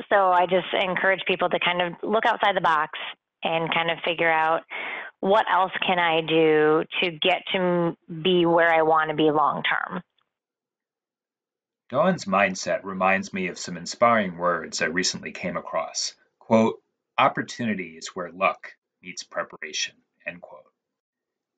so 0.09 0.31
I 0.31 0.47
just 0.47 0.67
encourage 0.73 1.21
people 1.27 1.49
to 1.49 1.59
kind 1.59 1.81
of 1.81 1.93
look 2.03 2.27
outside 2.27 2.57
the 2.57 2.61
box 2.61 2.99
and 3.43 3.73
kind 3.73 3.91
of 3.91 3.99
figure 4.05 4.31
out 4.31 4.63
what 5.21 5.47
else 5.51 5.73
can 5.87 5.99
I 5.99 6.21
do 6.21 6.85
to 7.03 7.11
get 7.11 7.43
to 7.55 7.97
be 8.23 8.45
where 8.45 8.73
I 8.73 8.83
want 8.83 9.11
to 9.11 9.17
be 9.17 9.31
long 9.31 9.63
term. 9.63 10.03
Dawn's 11.91 12.25
mindset 12.25 12.81
reminds 12.83 13.33
me 13.33 13.49
of 13.49 13.59
some 13.59 13.77
inspiring 13.77 14.37
words 14.37 14.83
I 14.83 14.87
recently 14.87 15.33
came 15.33 15.57
across. 15.57 16.15
Quote, 16.41 16.77
opportunity 17.17 17.97
is 17.97 18.09
where 18.09 18.33
luck 18.33 18.73
meets 19.05 19.23
preparation, 19.23 19.95
end 20.27 20.41
quote. 20.41 20.73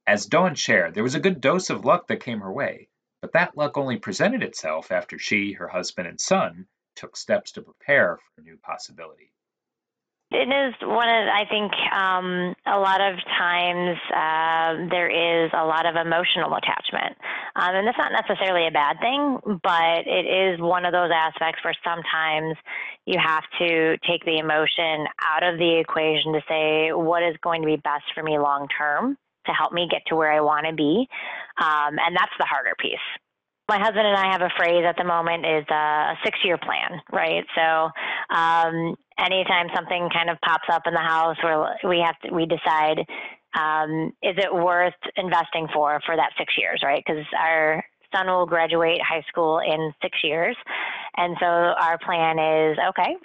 As 0.07 0.27
Dawn 0.27 0.55
shared, 0.55 0.95
there 0.95 1.03
was 1.03 1.15
a 1.15 1.21
good 1.21 1.41
dose 1.41 1.71
of 1.71 1.85
luck 1.85 2.09
that 2.09 2.23
came 2.23 2.41
her 2.41 2.53
way, 2.53 2.89
but 3.21 3.33
that 3.33 3.57
luck 3.57 3.77
only 3.77 3.99
presented 3.99 4.43
itself 4.43 4.91
after 4.91 5.19
she, 5.19 5.53
her 5.53 5.69
husband, 5.69 6.09
and 6.09 6.21
son 6.21 6.67
took 6.97 7.17
steps 7.17 7.53
to 7.53 7.63
prepare 7.63 8.17
for 8.17 8.41
a 8.41 8.45
new 8.45 8.57
possibility. 8.59 9.33
It 10.33 10.49
is 10.51 10.75
one 10.83 11.09
of, 11.09 11.29
I 11.29 11.45
think, 11.49 11.73
um, 11.95 12.55
a 12.67 12.79
lot 12.79 13.01
of 13.01 13.15
times 13.39 13.97
uh, 14.11 14.91
there 14.91 15.07
is 15.09 15.51
a 15.55 15.65
lot 15.65 15.87
of 15.87 15.95
emotional 15.95 16.53
attachment. 16.55 17.17
Um, 17.55 17.77
and 17.77 17.87
that's 17.87 17.99
not 17.99 18.11
necessarily 18.11 18.67
a 18.67 18.73
bad 18.73 18.99
thing, 18.99 19.39
but 19.63 20.03
it 20.05 20.27
is 20.27 20.61
one 20.61 20.85
of 20.85 20.93
those 20.93 21.11
aspects 21.15 21.63
where 21.63 21.75
sometimes 21.85 22.57
you 23.07 23.21
have 23.23 23.45
to 23.61 23.97
take 23.99 24.25
the 24.25 24.39
emotion 24.39 25.07
out 25.23 25.45
of 25.45 25.59
the 25.59 25.79
equation 25.79 26.33
to 26.33 26.41
say, 26.49 26.93
what 26.93 27.23
is 27.23 27.37
going 27.43 27.63
to 27.63 27.67
be 27.67 27.77
best 27.77 28.05
for 28.13 28.23
me 28.23 28.39
long 28.39 28.67
term? 28.77 29.17
to 29.47 29.53
help 29.53 29.73
me 29.73 29.89
get 29.89 30.03
to 30.09 30.17
where 30.17 30.33
I 30.33 30.41
want 30.41 30.67
to 30.67 30.75
be. 30.75 31.09
Um, 31.59 31.99
and 31.99 32.17
that's 32.17 32.33
the 32.39 32.45
harder 32.45 32.75
piece. 32.81 32.99
My 33.69 33.79
husband 33.79 34.07
and 34.07 34.17
I 34.17 34.31
have 34.31 34.43
a 34.43 34.53
phrase 34.57 34.85
at 34.87 34.97
the 34.97 35.05
moment 35.05 35.45
is 35.45 35.65
a 35.69 36.15
six 36.25 36.39
year 36.45 36.57
plan, 36.57 37.01
right? 37.13 37.45
So 37.57 37.91
um, 38.35 38.95
anytime 39.19 39.67
something 39.75 40.09
kind 40.13 40.31
of 40.31 40.39
pops 40.41 40.69
up 40.71 40.83
in 40.87 40.95
the 40.95 41.01
house 41.01 41.37
where 41.43 41.77
we 41.89 41.99
have 42.05 42.19
to, 42.21 42.35
we 42.35 42.47
decide, 42.47 42.99
um, 43.59 44.13
is 44.23 44.37
it 44.39 44.55
worth 44.55 44.95
investing 45.17 45.67
for 45.75 46.01
for 46.07 46.15
that 46.15 46.31
six 46.39 46.55
years, 46.57 46.81
right? 46.85 47.03
Because 47.05 47.25
our 47.37 47.85
son 48.15 48.29
will 48.29 48.47
graduate 48.47 49.01
high 49.03 49.25
school 49.29 49.59
in 49.59 49.93
six 50.01 50.17
years. 50.23 50.57
And 51.17 51.37
so 51.41 51.47
our 51.47 51.99
plan 51.99 52.39
is 52.39 52.79
okay, 52.91 53.17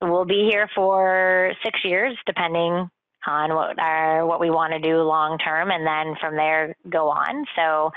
we'll 0.00 0.24
be 0.26 0.48
here 0.50 0.68
for 0.74 1.52
six 1.64 1.80
years, 1.82 2.16
depending 2.26 2.88
on 3.26 3.54
what 3.54 3.78
our 3.78 4.26
what 4.26 4.40
we 4.40 4.50
want 4.50 4.72
to 4.74 4.78
do 4.78 5.02
long 5.02 5.38
term, 5.38 5.70
and 5.70 5.86
then 5.86 6.14
from 6.20 6.36
there 6.36 6.76
go 6.88 7.08
on. 7.08 7.44
So 7.56 7.90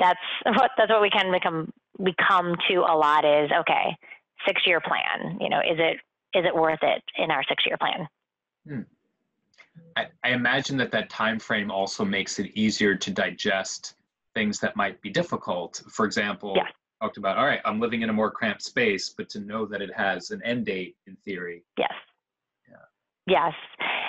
that's 0.00 0.18
what 0.46 0.70
that's 0.76 0.90
what 0.90 1.02
we 1.02 1.10
can 1.10 1.30
become 1.30 1.72
we 1.98 2.14
come 2.26 2.56
to 2.68 2.76
a 2.78 2.96
lot 2.96 3.24
is 3.24 3.50
okay, 3.60 3.96
six 4.46 4.62
year 4.66 4.80
plan. 4.80 5.38
You 5.40 5.48
know, 5.48 5.60
is 5.60 5.78
it 5.78 5.98
is 6.36 6.44
it 6.44 6.54
worth 6.54 6.80
it 6.82 7.02
in 7.16 7.30
our 7.30 7.44
six 7.48 7.64
year 7.66 7.76
plan? 7.76 8.08
Hmm. 8.66 8.80
I, 9.96 10.06
I 10.24 10.30
imagine 10.30 10.76
that 10.78 10.90
that 10.92 11.10
time 11.10 11.38
frame 11.38 11.70
also 11.70 12.04
makes 12.04 12.38
it 12.38 12.50
easier 12.54 12.94
to 12.96 13.10
digest 13.10 13.94
things 14.34 14.58
that 14.60 14.76
might 14.76 15.00
be 15.00 15.10
difficult. 15.10 15.82
For 15.88 16.04
example, 16.04 16.54
yeah. 16.56 16.64
talked 17.00 17.16
about 17.16 17.38
all 17.38 17.46
right, 17.46 17.60
I'm 17.64 17.80
living 17.80 18.02
in 18.02 18.10
a 18.10 18.12
more 18.12 18.30
cramped 18.30 18.62
space, 18.62 19.10
but 19.16 19.28
to 19.30 19.40
know 19.40 19.66
that 19.66 19.82
it 19.82 19.90
has 19.94 20.30
an 20.30 20.42
end 20.44 20.66
date 20.66 20.96
in 21.06 21.16
theory. 21.24 21.64
Yes. 21.76 21.92
Yeah. 22.68 22.76
Yes. 23.26 23.54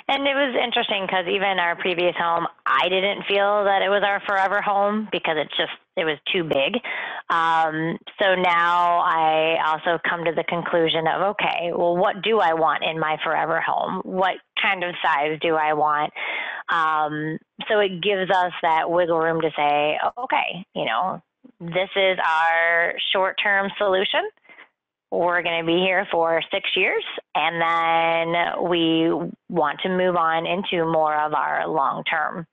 And 0.08 0.26
it 0.26 0.34
was 0.34 0.54
interesting 0.62 1.06
because 1.06 1.26
even 1.28 1.58
our 1.58 1.76
previous 1.76 2.14
home, 2.16 2.46
I 2.72 2.88
didn't 2.88 3.24
feel 3.28 3.64
that 3.64 3.82
it 3.82 3.90
was 3.90 4.02
our 4.04 4.20
forever 4.26 4.62
home 4.62 5.08
because 5.12 5.36
it's 5.36 5.56
just 5.56 5.72
it 5.96 6.04
was 6.04 6.16
too 6.32 6.42
big. 6.44 6.80
Um, 7.28 7.98
so 8.18 8.34
now 8.34 9.00
I 9.00 9.58
also 9.66 9.98
come 10.08 10.24
to 10.24 10.32
the 10.32 10.44
conclusion 10.44 11.06
of 11.06 11.34
okay, 11.34 11.72
well, 11.74 11.96
what 11.96 12.22
do 12.22 12.40
I 12.40 12.54
want 12.54 12.82
in 12.82 12.98
my 12.98 13.18
forever 13.22 13.60
home? 13.60 14.00
What 14.04 14.36
kind 14.60 14.84
of 14.84 14.94
size 15.04 15.38
do 15.42 15.54
I 15.54 15.74
want? 15.74 16.12
Um, 16.70 17.38
so 17.68 17.80
it 17.80 18.00
gives 18.02 18.30
us 18.30 18.52
that 18.62 18.90
wiggle 18.90 19.18
room 19.18 19.42
to 19.42 19.50
say, 19.54 19.98
okay, 20.16 20.64
you 20.74 20.86
know, 20.86 21.22
this 21.60 21.90
is 21.94 22.18
our 22.24 22.94
short 23.12 23.36
term 23.42 23.70
solution 23.76 24.22
we're 25.10 25.42
going 25.42 25.60
to 25.60 25.66
be 25.66 25.78
here 25.78 26.08
for 26.10 26.40
six 26.50 26.70
years 26.74 27.04
and 27.34 27.60
then 27.60 28.70
we 28.70 29.10
want 29.50 29.78
to 29.82 29.90
move 29.90 30.16
on 30.16 30.46
into 30.46 30.90
more 30.90 31.14
of 31.14 31.34
our 31.34 31.68
long 31.68 32.02
term 32.04 32.46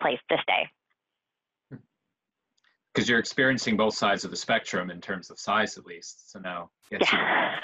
place 0.00 0.18
to 0.30 0.36
stay. 0.42 1.80
Because 2.94 3.08
you're 3.08 3.18
experiencing 3.18 3.76
both 3.76 3.94
sides 3.94 4.24
of 4.24 4.30
the 4.30 4.36
spectrum 4.36 4.90
in 4.90 5.00
terms 5.00 5.30
of 5.30 5.38
size, 5.38 5.76
at 5.76 5.84
least. 5.84 6.30
So 6.30 6.38
now, 6.38 6.70
yeah. 6.90 6.98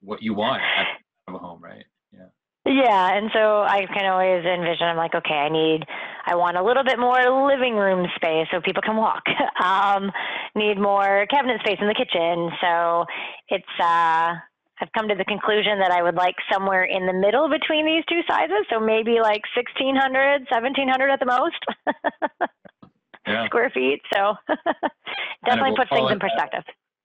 what 0.00 0.22
you 0.22 0.34
want 0.34 0.62
out 0.62 0.86
of 1.28 1.34
a 1.34 1.38
home, 1.38 1.62
right? 1.62 1.84
Yeah. 2.12 2.26
Yeah, 2.64 3.16
and 3.16 3.30
so 3.34 3.62
I 3.62 3.86
can 3.92 4.06
always 4.06 4.44
envision. 4.44 4.86
I'm 4.86 4.96
like, 4.96 5.14
okay, 5.14 5.34
I 5.34 5.48
need, 5.48 5.84
I 6.26 6.36
want 6.36 6.56
a 6.56 6.62
little 6.62 6.84
bit 6.84 6.98
more 6.98 7.18
living 7.48 7.74
room 7.74 8.06
space 8.16 8.46
so 8.50 8.60
people 8.60 8.82
can 8.82 8.96
walk. 8.96 9.24
um, 9.62 10.10
need 10.54 10.78
more 10.78 11.26
cabinet 11.30 11.60
space 11.60 11.78
in 11.80 11.88
the 11.88 11.94
kitchen. 11.94 12.50
So 12.60 13.04
it's, 13.48 13.80
uh, 13.80 14.34
I've 14.82 14.90
come 14.92 15.06
to 15.08 15.14
the 15.14 15.24
conclusion 15.24 15.78
that 15.78 15.92
I 15.92 16.02
would 16.02 16.16
like 16.16 16.34
somewhere 16.52 16.84
in 16.84 17.06
the 17.06 17.12
middle 17.12 17.48
between 17.48 17.86
these 17.86 18.02
two 18.08 18.20
sizes. 18.28 18.66
So 18.68 18.80
maybe 18.80 19.20
like 19.22 19.42
1600, 19.54 20.40
1700 20.50 21.08
at 21.08 21.20
the 21.20 21.26
most 21.26 21.54
yeah. 23.26 23.46
square 23.46 23.70
feet. 23.70 24.00
So 24.12 24.34
definitely 25.46 25.70
we'll 25.70 25.76
puts 25.76 25.90
things 25.90 26.10
in 26.10 26.18
perspective. 26.18 26.64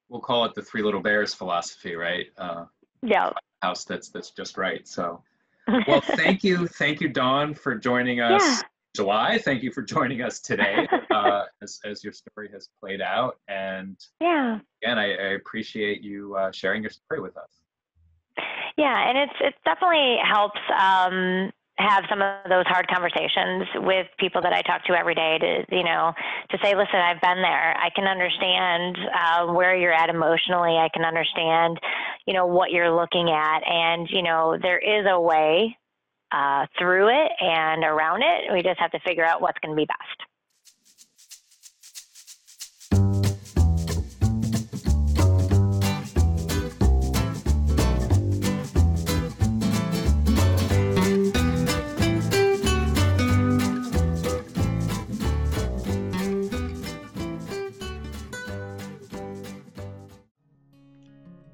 we'll 0.09 0.21
call 0.21 0.45
it 0.45 0.55
the 0.55 0.63
three 0.63 0.81
little 0.81 1.01
bears 1.01 1.35
philosophy, 1.35 1.95
right? 1.95 2.25
Uh, 2.35 2.65
yeah. 3.03 3.29
House 3.61 3.85
that's 3.85 4.09
that's 4.09 4.31
just 4.31 4.57
right. 4.57 4.87
So 4.87 5.21
well, 5.87 6.01
thank 6.01 6.43
you, 6.43 6.65
thank 6.65 6.99
you, 6.99 7.09
Dawn, 7.09 7.53
for 7.53 7.75
joining 7.75 8.21
us. 8.21 8.41
Yeah. 8.43 8.61
July. 8.95 9.37
Thank 9.37 9.61
you 9.61 9.71
for 9.71 9.83
joining 9.83 10.23
us 10.23 10.39
today 10.39 10.87
uh, 11.11 11.43
as, 11.61 11.79
as 11.85 12.03
your 12.03 12.13
story 12.13 12.49
has 12.51 12.69
played 12.79 12.99
out. 12.99 13.37
And 13.47 13.95
yeah, 14.19 14.57
again, 14.81 14.97
I, 14.97 15.11
I 15.11 15.27
appreciate 15.33 16.01
you 16.01 16.35
uh, 16.35 16.51
sharing 16.51 16.81
your 16.81 16.89
story 16.89 17.19
with 17.19 17.37
us. 17.37 17.66
Yeah, 18.77 19.09
and 19.09 19.17
it's 19.17 19.33
it 19.41 19.55
definitely 19.65 20.17
helps 20.23 20.59
um, 20.69 21.51
have 21.79 22.03
some 22.09 22.21
of 22.21 22.49
those 22.49 22.65
hard 22.65 22.87
conversations 22.87 23.65
with 23.75 24.07
people 24.19 24.41
that 24.41 24.53
I 24.53 24.61
talk 24.63 24.83
to 24.85 24.97
every 24.97 25.13
day 25.13 25.37
to, 25.39 25.75
you 25.75 25.83
know, 25.83 26.11
to 26.49 26.57
say, 26.63 26.75
listen, 26.75 26.99
I've 26.99 27.21
been 27.21 27.41
there. 27.41 27.77
I 27.77 27.89
can 27.95 28.05
understand 28.05 28.97
uh, 29.13 29.53
where 29.53 29.75
you're 29.75 29.93
at 29.93 30.09
emotionally. 30.09 30.77
I 30.77 30.89
can 30.93 31.05
understand, 31.05 31.79
you 32.25 32.33
know, 32.33 32.47
what 32.47 32.71
you're 32.71 32.95
looking 32.95 33.29
at. 33.29 33.61
And, 33.65 34.07
you 34.09 34.23
know, 34.23 34.57
there 34.59 34.79
is 34.79 35.05
a 35.07 35.21
way 35.21 35.77
uh, 36.31 36.65
through 36.79 37.09
it 37.09 37.31
and 37.39 37.83
around 37.83 38.23
it. 38.23 38.51
We 38.51 38.63
just 38.63 38.79
have 38.79 38.91
to 38.91 38.99
figure 39.05 39.25
out 39.25 39.41
what's 39.41 39.59
going 39.59 39.75
to 39.75 39.79
be 39.79 39.85
best. 39.85 40.29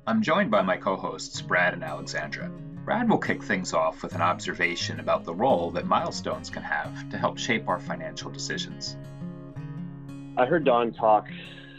I'm 0.05 0.21
joined 0.21 0.51
by 0.51 0.61
my 0.61 0.75
co 0.75 0.97
hosts, 0.97 1.41
Brad 1.41 1.73
and 1.73 1.81
Alexandra. 1.81 2.49
Brad 2.83 3.09
will 3.09 3.17
kick 3.17 3.41
things 3.41 3.73
off 3.73 4.03
with 4.03 4.15
an 4.15 4.21
observation 4.21 4.99
about 4.99 5.23
the 5.23 5.33
role 5.33 5.71
that 5.71 5.85
milestones 5.85 6.49
can 6.49 6.61
have 6.61 7.07
to 7.09 7.17
help 7.17 7.37
shape 7.37 7.69
our 7.69 7.79
financial 7.79 8.29
decisions. 8.29 8.97
I 10.35 10.45
heard 10.45 10.65
Dawn 10.65 10.91
talk 10.91 11.29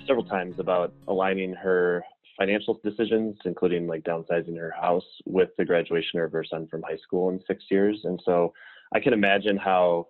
several 0.07 0.25
times 0.25 0.59
about 0.59 0.95
aligning 1.07 1.53
her 1.53 2.03
financial 2.39 2.81
decisions, 2.83 3.37
including 3.45 3.87
like 3.87 4.05
downsizing 4.05 4.57
her 4.57 4.71
house, 4.71 5.05
with 5.27 5.51
the 5.59 5.67
graduation 5.67 6.19
of 6.21 6.33
her 6.33 6.45
son 6.45 6.67
from 6.69 6.81
high 6.81 6.97
school 6.97 7.29
in 7.29 7.41
six 7.47 7.65
years. 7.71 8.01
And 8.05 8.19
so 8.25 8.55
I 8.95 9.01
can 9.01 9.13
imagine 9.13 9.59
how 9.59 10.07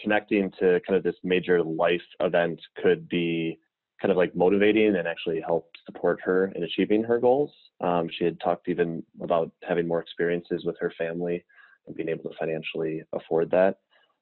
connecting 0.00 0.52
to 0.60 0.80
kind 0.86 0.96
of 0.96 1.02
this 1.02 1.16
major 1.24 1.64
life 1.64 2.06
event 2.20 2.60
could 2.80 3.08
be 3.08 3.58
kind 4.00 4.10
of 4.10 4.16
like 4.16 4.34
motivating 4.36 4.96
and 4.96 5.08
actually 5.08 5.40
helped 5.40 5.78
support 5.86 6.20
her 6.22 6.52
in 6.54 6.62
achieving 6.62 7.02
her 7.02 7.18
goals. 7.18 7.50
Um, 7.80 8.08
she 8.18 8.24
had 8.24 8.38
talked 8.40 8.68
even 8.68 9.02
about 9.22 9.50
having 9.66 9.88
more 9.88 10.00
experiences 10.00 10.64
with 10.64 10.76
her 10.80 10.92
family 10.98 11.44
and 11.86 11.96
being 11.96 12.08
able 12.08 12.30
to 12.30 12.36
financially 12.38 13.02
afford 13.12 13.50
that. 13.50 13.78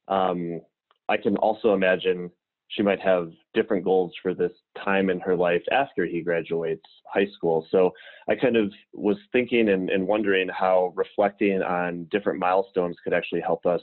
Um, 0.09 0.61
I 1.09 1.17
can 1.17 1.37
also 1.37 1.75
imagine 1.75 2.31
she 2.69 2.83
might 2.83 3.01
have 3.01 3.31
different 3.53 3.85
goals 3.85 4.13
for 4.23 4.35
this 4.35 4.53
time 4.83 5.11
in 5.11 5.21
her 5.21 5.37
life 5.37 5.63
after 5.71 6.07
he 6.07 6.23
graduates 6.23 6.85
high 7.13 7.27
school. 7.37 7.67
So 7.71 7.93
I 8.29 8.35
kind 8.35 8.57
of 8.57 8.73
was 8.93 9.17
thinking 9.33 9.69
and, 9.69 9.91
and 9.91 10.07
wondering 10.07 10.49
how 10.49 10.93
reflecting 10.97 11.63
on 11.63 12.07
different 12.11 12.39
milestones 12.39 12.97
could 13.05 13.13
actually 13.13 13.43
help 13.43 13.67
us 13.67 13.83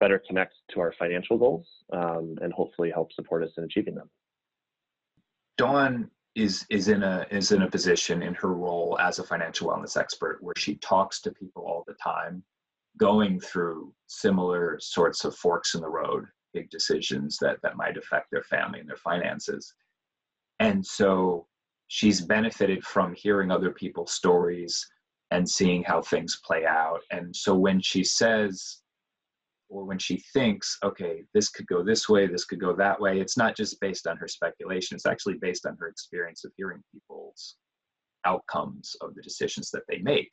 better 0.00 0.20
connect 0.26 0.54
to 0.74 0.80
our 0.80 0.92
financial 0.98 1.38
goals 1.38 1.66
um, 1.92 2.36
and 2.42 2.52
hopefully 2.52 2.90
help 2.90 3.12
support 3.12 3.42
us 3.42 3.50
in 3.56 3.64
achieving 3.64 3.94
them. 3.94 4.10
Dawn 5.56 6.10
is 6.34 6.66
is 6.70 6.88
in 6.88 7.02
a 7.02 7.26
is 7.30 7.52
in 7.52 7.62
a 7.62 7.70
position 7.70 8.22
in 8.22 8.34
her 8.34 8.52
role 8.52 8.98
as 9.00 9.18
a 9.18 9.24
financial 9.24 9.68
wellness 9.68 9.96
expert 9.96 10.38
where 10.42 10.54
she 10.56 10.76
talks 10.76 11.20
to 11.22 11.32
people 11.32 11.62
all 11.62 11.84
the 11.86 11.94
time 11.94 12.42
going 12.98 13.40
through 13.40 13.92
similar 14.06 14.78
sorts 14.80 15.24
of 15.24 15.34
forks 15.36 15.74
in 15.74 15.80
the 15.80 15.88
road 15.88 16.26
big 16.56 16.70
decisions 16.70 17.36
that 17.38 17.58
that 17.62 17.76
might 17.76 17.98
affect 17.98 18.30
their 18.30 18.42
family 18.42 18.80
and 18.80 18.88
their 18.88 18.96
finances. 18.96 19.74
And 20.58 20.84
so 20.84 21.46
she's 21.88 22.22
benefited 22.22 22.82
from 22.82 23.14
hearing 23.14 23.50
other 23.50 23.70
people's 23.70 24.12
stories 24.12 24.86
and 25.30 25.48
seeing 25.48 25.82
how 25.82 26.00
things 26.00 26.40
play 26.44 26.64
out. 26.64 27.00
And 27.10 27.34
so 27.34 27.54
when 27.54 27.80
she 27.80 28.02
says 28.02 28.78
or 29.68 29.84
when 29.84 29.98
she 29.98 30.22
thinks, 30.32 30.78
okay, 30.84 31.22
this 31.34 31.48
could 31.48 31.66
go 31.66 31.82
this 31.82 32.08
way, 32.08 32.26
this 32.26 32.44
could 32.44 32.60
go 32.60 32.74
that 32.74 33.00
way, 33.00 33.20
it's 33.20 33.36
not 33.36 33.56
just 33.56 33.80
based 33.80 34.06
on 34.06 34.16
her 34.16 34.28
speculation, 34.28 34.94
it's 34.94 35.06
actually 35.06 35.34
based 35.40 35.66
on 35.66 35.76
her 35.80 35.88
experience 35.88 36.44
of 36.44 36.52
hearing 36.56 36.82
people's 36.92 37.56
outcomes 38.24 38.94
of 39.00 39.14
the 39.14 39.22
decisions 39.22 39.70
that 39.70 39.82
they 39.88 39.98
make. 39.98 40.30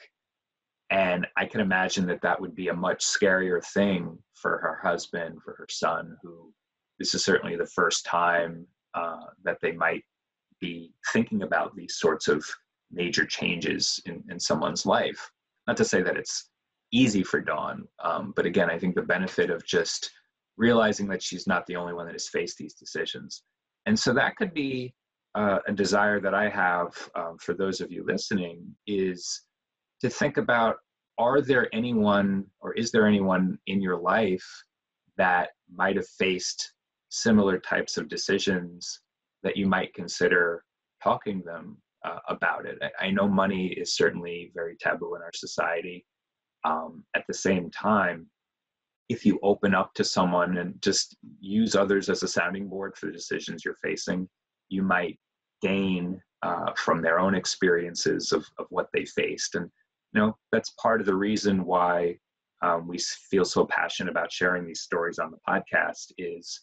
And 0.89 1.25
I 1.37 1.45
can 1.45 1.61
imagine 1.61 2.05
that 2.07 2.21
that 2.21 2.39
would 2.39 2.55
be 2.55 2.67
a 2.67 2.73
much 2.73 3.03
scarier 3.03 3.63
thing 3.73 4.17
for 4.35 4.59
her 4.59 4.79
husband, 4.87 5.39
for 5.43 5.55
her 5.55 5.67
son, 5.69 6.15
who 6.21 6.53
this 6.99 7.15
is 7.15 7.25
certainly 7.25 7.55
the 7.55 7.65
first 7.65 8.05
time 8.05 8.67
uh, 8.93 9.25
that 9.43 9.57
they 9.61 9.71
might 9.71 10.03
be 10.59 10.93
thinking 11.11 11.41
about 11.41 11.75
these 11.75 11.95
sorts 11.95 12.27
of 12.27 12.45
major 12.91 13.25
changes 13.25 13.99
in, 14.05 14.23
in 14.29 14.39
someone's 14.39 14.85
life. 14.85 15.31
Not 15.67 15.77
to 15.77 15.85
say 15.85 16.03
that 16.03 16.17
it's 16.17 16.49
easy 16.93 17.23
for 17.23 17.41
Dawn. 17.41 17.87
Um, 18.03 18.33
but 18.35 18.45
again, 18.45 18.69
I 18.69 18.79
think 18.79 18.95
the 18.95 19.01
benefit 19.01 19.49
of 19.49 19.65
just 19.65 20.09
realizing 20.55 21.07
that 21.09 21.21
she's 21.21 21.47
not 21.47 21.65
the 21.65 21.75
only 21.75 21.93
one 21.93 22.05
that 22.05 22.13
has 22.13 22.29
faced 22.29 22.57
these 22.57 22.75
decisions. 22.75 23.43
And 23.85 23.99
so 23.99 24.13
that 24.13 24.35
could 24.37 24.53
be 24.53 24.93
uh, 25.35 25.59
a 25.67 25.73
desire 25.73 26.19
that 26.21 26.35
I 26.35 26.47
have 26.49 26.93
um, 27.15 27.37
for 27.39 27.53
those 27.53 27.81
of 27.81 27.91
you 27.91 28.05
listening 28.07 28.63
is 28.85 29.41
to 30.01 30.09
think 30.09 30.37
about 30.37 30.75
are 31.17 31.41
there 31.41 31.67
anyone 31.73 32.45
or 32.59 32.73
is 32.73 32.91
there 32.91 33.07
anyone 33.07 33.57
in 33.67 33.81
your 33.81 33.97
life 33.97 34.45
that 35.17 35.49
might 35.75 35.95
have 35.95 36.07
faced 36.07 36.73
similar 37.09 37.59
types 37.59 37.97
of 37.97 38.09
decisions 38.09 39.01
that 39.43 39.57
you 39.57 39.67
might 39.67 39.93
consider 39.93 40.63
talking 41.03 41.41
them 41.45 41.77
uh, 42.05 42.19
about 42.27 42.65
it. 42.65 42.77
I, 42.81 43.05
I, 43.05 43.11
know 43.11 43.27
money 43.27 43.67
is 43.67 43.95
certainly 43.95 44.51
very 44.53 44.75
taboo 44.79 45.15
in 45.15 45.21
our 45.21 45.31
society. 45.33 46.05
Um, 46.65 47.03
at 47.15 47.25
the 47.27 47.33
same 47.33 47.69
time, 47.71 48.27
if 49.09 49.25
you 49.25 49.39
open 49.43 49.75
up 49.75 49.93
to 49.95 50.03
someone 50.03 50.57
and 50.57 50.81
just 50.81 51.17
use 51.39 51.75
others 51.75 52.09
as 52.09 52.23
a 52.23 52.27
sounding 52.27 52.67
board 52.67 52.95
for 52.95 53.07
the 53.07 53.11
decisions 53.11 53.65
you're 53.65 53.75
facing, 53.75 54.27
you 54.69 54.81
might 54.81 55.19
gain 55.61 56.21
uh, 56.41 56.71
from 56.75 57.01
their 57.01 57.19
own 57.19 57.35
experiences 57.35 58.31
of, 58.31 58.45
of 58.57 58.65
what 58.69 58.87
they 58.93 59.05
faced. 59.05 59.55
And, 59.55 59.69
you 60.13 60.21
know, 60.21 60.37
that's 60.51 60.71
part 60.71 60.99
of 60.99 61.05
the 61.05 61.15
reason 61.15 61.65
why 61.65 62.17
um, 62.63 62.87
we 62.87 62.97
feel 62.97 63.45
so 63.45 63.65
passionate 63.65 64.09
about 64.09 64.31
sharing 64.31 64.65
these 64.65 64.81
stories 64.81 65.19
on 65.19 65.31
the 65.31 65.37
podcast 65.47 66.11
is 66.17 66.59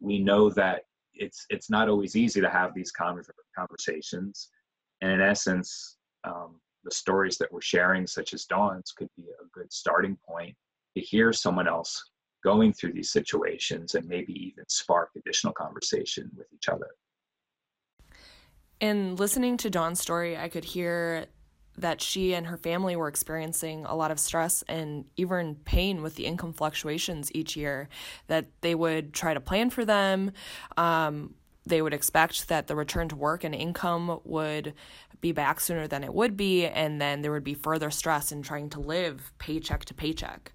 we 0.00 0.18
know 0.18 0.50
that 0.50 0.82
it's 1.14 1.44
it's 1.50 1.68
not 1.68 1.90
always 1.90 2.16
easy 2.16 2.40
to 2.40 2.48
have 2.48 2.74
these 2.74 2.90
conversations 2.90 4.48
and 5.02 5.12
in 5.12 5.20
essence 5.20 5.98
um, 6.24 6.58
the 6.84 6.90
stories 6.90 7.38
that 7.38 7.52
we're 7.52 7.60
sharing 7.60 8.06
such 8.06 8.34
as 8.34 8.44
dawn's 8.44 8.92
could 8.92 9.08
be 9.16 9.24
a 9.24 9.48
good 9.52 9.72
starting 9.72 10.16
point 10.26 10.54
to 10.96 11.02
hear 11.02 11.32
someone 11.32 11.68
else 11.68 12.10
going 12.44 12.72
through 12.72 12.92
these 12.92 13.12
situations 13.12 13.94
and 13.94 14.06
maybe 14.06 14.32
even 14.32 14.64
spark 14.68 15.10
additional 15.16 15.52
conversation 15.52 16.30
with 16.36 16.46
each 16.52 16.68
other 16.68 16.88
in 18.80 19.16
listening 19.16 19.56
to 19.56 19.70
dawn's 19.70 20.00
story 20.00 20.36
i 20.36 20.48
could 20.48 20.64
hear 20.64 21.26
that 21.76 22.00
she 22.00 22.34
and 22.34 22.46
her 22.46 22.56
family 22.56 22.96
were 22.96 23.08
experiencing 23.08 23.84
a 23.86 23.94
lot 23.94 24.10
of 24.10 24.20
stress 24.20 24.62
and 24.68 25.06
even 25.16 25.54
pain 25.64 26.02
with 26.02 26.16
the 26.16 26.26
income 26.26 26.52
fluctuations 26.52 27.30
each 27.34 27.56
year, 27.56 27.88
that 28.26 28.46
they 28.60 28.74
would 28.74 29.14
try 29.14 29.32
to 29.32 29.40
plan 29.40 29.70
for 29.70 29.84
them. 29.84 30.32
Um, 30.76 31.34
they 31.64 31.82
would 31.82 31.94
expect 31.94 32.48
that 32.48 32.66
the 32.66 32.76
return 32.76 33.08
to 33.08 33.16
work 33.16 33.44
and 33.44 33.54
income 33.54 34.20
would 34.24 34.74
be 35.20 35.32
back 35.32 35.60
sooner 35.60 35.86
than 35.86 36.02
it 36.02 36.12
would 36.12 36.36
be, 36.36 36.66
and 36.66 37.00
then 37.00 37.22
there 37.22 37.32
would 37.32 37.44
be 37.44 37.54
further 37.54 37.90
stress 37.90 38.32
in 38.32 38.42
trying 38.42 38.68
to 38.70 38.80
live 38.80 39.32
paycheck 39.38 39.84
to 39.86 39.94
paycheck. 39.94 40.52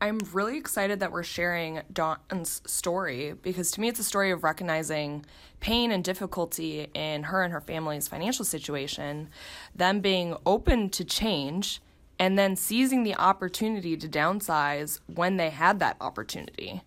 I'm 0.00 0.18
really 0.32 0.58
excited 0.58 1.00
that 1.00 1.12
we're 1.12 1.22
sharing 1.22 1.80
Dawn's 1.92 2.60
story 2.66 3.34
because 3.40 3.70
to 3.70 3.80
me 3.80 3.88
it's 3.88 4.00
a 4.00 4.04
story 4.04 4.32
of 4.32 4.44
recognizing 4.44 5.24
pain 5.60 5.90
and 5.90 6.04
difficulty 6.04 6.88
in 6.92 7.22
her 7.24 7.42
and 7.42 7.52
her 7.52 7.60
family's 7.60 8.08
financial 8.08 8.44
situation, 8.44 9.30
them 9.74 10.00
being 10.00 10.36
open 10.44 10.90
to 10.90 11.04
change, 11.04 11.80
and 12.18 12.38
then 12.38 12.54
seizing 12.54 13.02
the 13.02 13.14
opportunity 13.16 13.96
to 13.96 14.08
downsize 14.08 15.00
when 15.06 15.36
they 15.36 15.50
had 15.50 15.78
that 15.78 15.96
opportunity. 16.00 16.82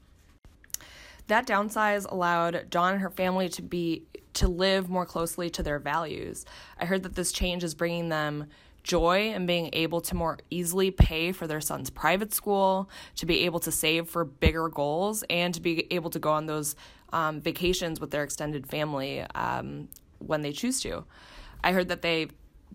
That 1.28 1.46
downsize 1.46 2.10
allowed 2.10 2.70
Dawn 2.70 2.94
and 2.94 3.02
her 3.02 3.10
family 3.10 3.50
to 3.50 3.62
be 3.62 4.04
to 4.34 4.48
live 4.48 4.90
more 4.90 5.06
closely 5.06 5.50
to 5.50 5.64
their 5.64 5.80
values. 5.80 6.46
I 6.80 6.86
heard 6.86 7.04
that 7.04 7.16
this 7.16 7.32
change 7.32 7.64
is 7.64 7.74
bringing 7.74 8.10
them 8.10 8.48
joy 8.84 9.32
and 9.34 9.46
being 9.48 9.70
able 9.74 10.00
to 10.00 10.16
more 10.16 10.38
easily 10.50 10.92
pay 10.92 11.32
for 11.32 11.48
their 11.48 11.60
son's 11.60 11.90
private 11.90 12.34
school, 12.34 12.90
to 13.16 13.26
be 13.26 13.46
able 13.46 13.60
to 13.60 13.72
save 13.72 14.08
for 14.08 14.24
bigger 14.24 14.70
goals, 14.70 15.24
and 15.30 15.54
to 15.54 15.60
be 15.60 15.92
able 15.92 16.10
to 16.12 16.20
go 16.20 16.32
on 16.32 16.46
those 16.46 16.76
um, 17.12 17.42
vacations 17.42 18.00
with 18.00 18.12
their 18.12 18.24
extended 18.24 18.68
family 18.68 19.22
um, 19.36 19.90
when 20.20 20.42
they 20.42 20.52
choose 20.52 20.80
to. 20.82 21.04
I 21.64 21.74
heard 21.74 21.90
that 21.90 22.02
they 22.02 22.28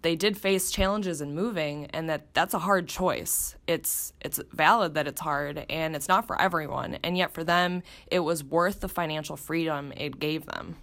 they 0.03 0.17
did 0.17 0.37
face 0.37 0.71
challenges 0.71 1.21
in 1.21 1.35
moving 1.35 1.87
and 1.87 2.09
that 2.09 2.35
that's 2.35 2.55
a 2.55 2.59
hard 2.59 2.89
choice. 2.89 3.57
It's 3.67 4.13
it's 4.21 4.41
valid 4.53 4.95
that 4.95 5.07
it's 5.07 5.21
hard 5.21 5.65
and 5.71 5.97
it's 5.97 6.09
not 6.09 6.27
for 6.27 6.41
everyone 6.41 6.99
and 7.03 7.17
yet 7.17 7.33
for 7.33 7.45
them 7.45 7.83
it 8.09 8.21
was 8.21 8.45
worth 8.45 8.81
the 8.81 8.89
financial 8.89 9.37
freedom 9.37 9.93
it 9.97 10.19
gave 10.19 10.47
them 10.47 10.77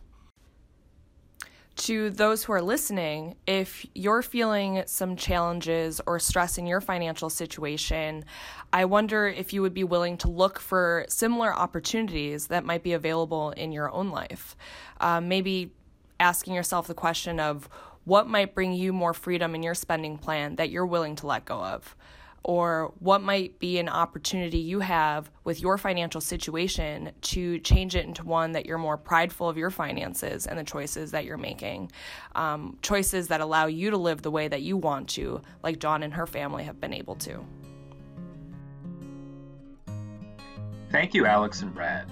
to 1.80 2.10
those 2.10 2.44
who 2.44 2.52
are 2.52 2.62
listening, 2.62 3.36
if 3.48 3.86
you're 3.96 4.22
feeling 4.22 4.84
some 4.86 5.16
challenges 5.16 6.02
or 6.06 6.20
stress 6.20 6.58
in 6.58 6.68
your 6.68 6.82
financial 6.82 7.30
situation, 7.30 8.26
I 8.74 8.84
wonder 8.84 9.28
if 9.28 9.54
you 9.54 9.62
would 9.62 9.74
be 9.74 9.86
willing 9.86 10.18
to 10.18 10.28
look 10.30 10.60
for 10.60 11.06
similar 11.08 11.56
opportunities 11.56 12.48
that 12.48 12.66
might 12.66 12.84
be 12.84 12.92
available 12.92 13.52
in 13.52 13.72
your 13.72 13.90
own 13.92 14.10
life. 14.10 14.58
Uh, 15.00 15.22
maybe 15.22 15.72
asking 16.20 16.54
yourself 16.54 16.88
the 16.88 16.94
question 16.94 17.40
of 17.40 17.70
what 18.06 18.28
might 18.28 18.56
bring 18.56 18.74
you 18.74 18.94
more 18.94 19.14
freedom 19.14 19.56
in 19.56 19.64
your 19.64 19.76
spending 19.76 20.18
plan 20.18 20.56
that 20.56 20.70
you're 20.70 20.86
willing 20.86 21.16
to 21.18 21.28
let 21.28 21.46
go 21.46 21.64
of 21.64 21.96
or 22.44 22.94
what 23.00 23.22
might 23.22 23.60
be 23.60 23.80
an 23.80 23.90
opportunity 23.90 24.58
you 24.58 24.80
have 24.80 25.30
with 25.44 25.62
your 25.62 25.78
financial 25.78 26.22
situation 26.22 27.12
to 27.22 27.60
change 27.60 27.96
it 27.96 28.06
into 28.06 28.24
one 28.24 28.54
that 28.54 28.66
you're 28.66 28.78
more 28.78 28.98
prideful 28.98 29.50
of 29.50 29.58
your 29.58 29.70
finances 29.70 30.48
and 30.48 30.58
the 30.58 30.64
choices 30.64 31.12
that 31.12 31.26
you're 31.26 31.38
making. 31.38 31.92
Um, 32.36 32.78
choices 32.82 33.28
that 33.28 33.42
allow 33.42 33.66
you 33.66 33.90
to 33.92 33.98
live 33.98 34.22
the 34.22 34.32
way 34.32 34.48
that 34.48 34.62
you 34.62 34.78
want 34.78 35.10
to, 35.10 35.42
like 35.64 35.80
Dawn 35.80 36.04
and 36.04 36.14
her 36.14 36.26
family 36.26 36.64
have 36.64 36.80
been 36.80 36.94
able 36.94 37.16
to. 37.16 37.46
Thank 40.92 41.14
you, 41.14 41.26
Alex 41.26 41.62
and 41.62 41.74
Brad. 41.74 42.10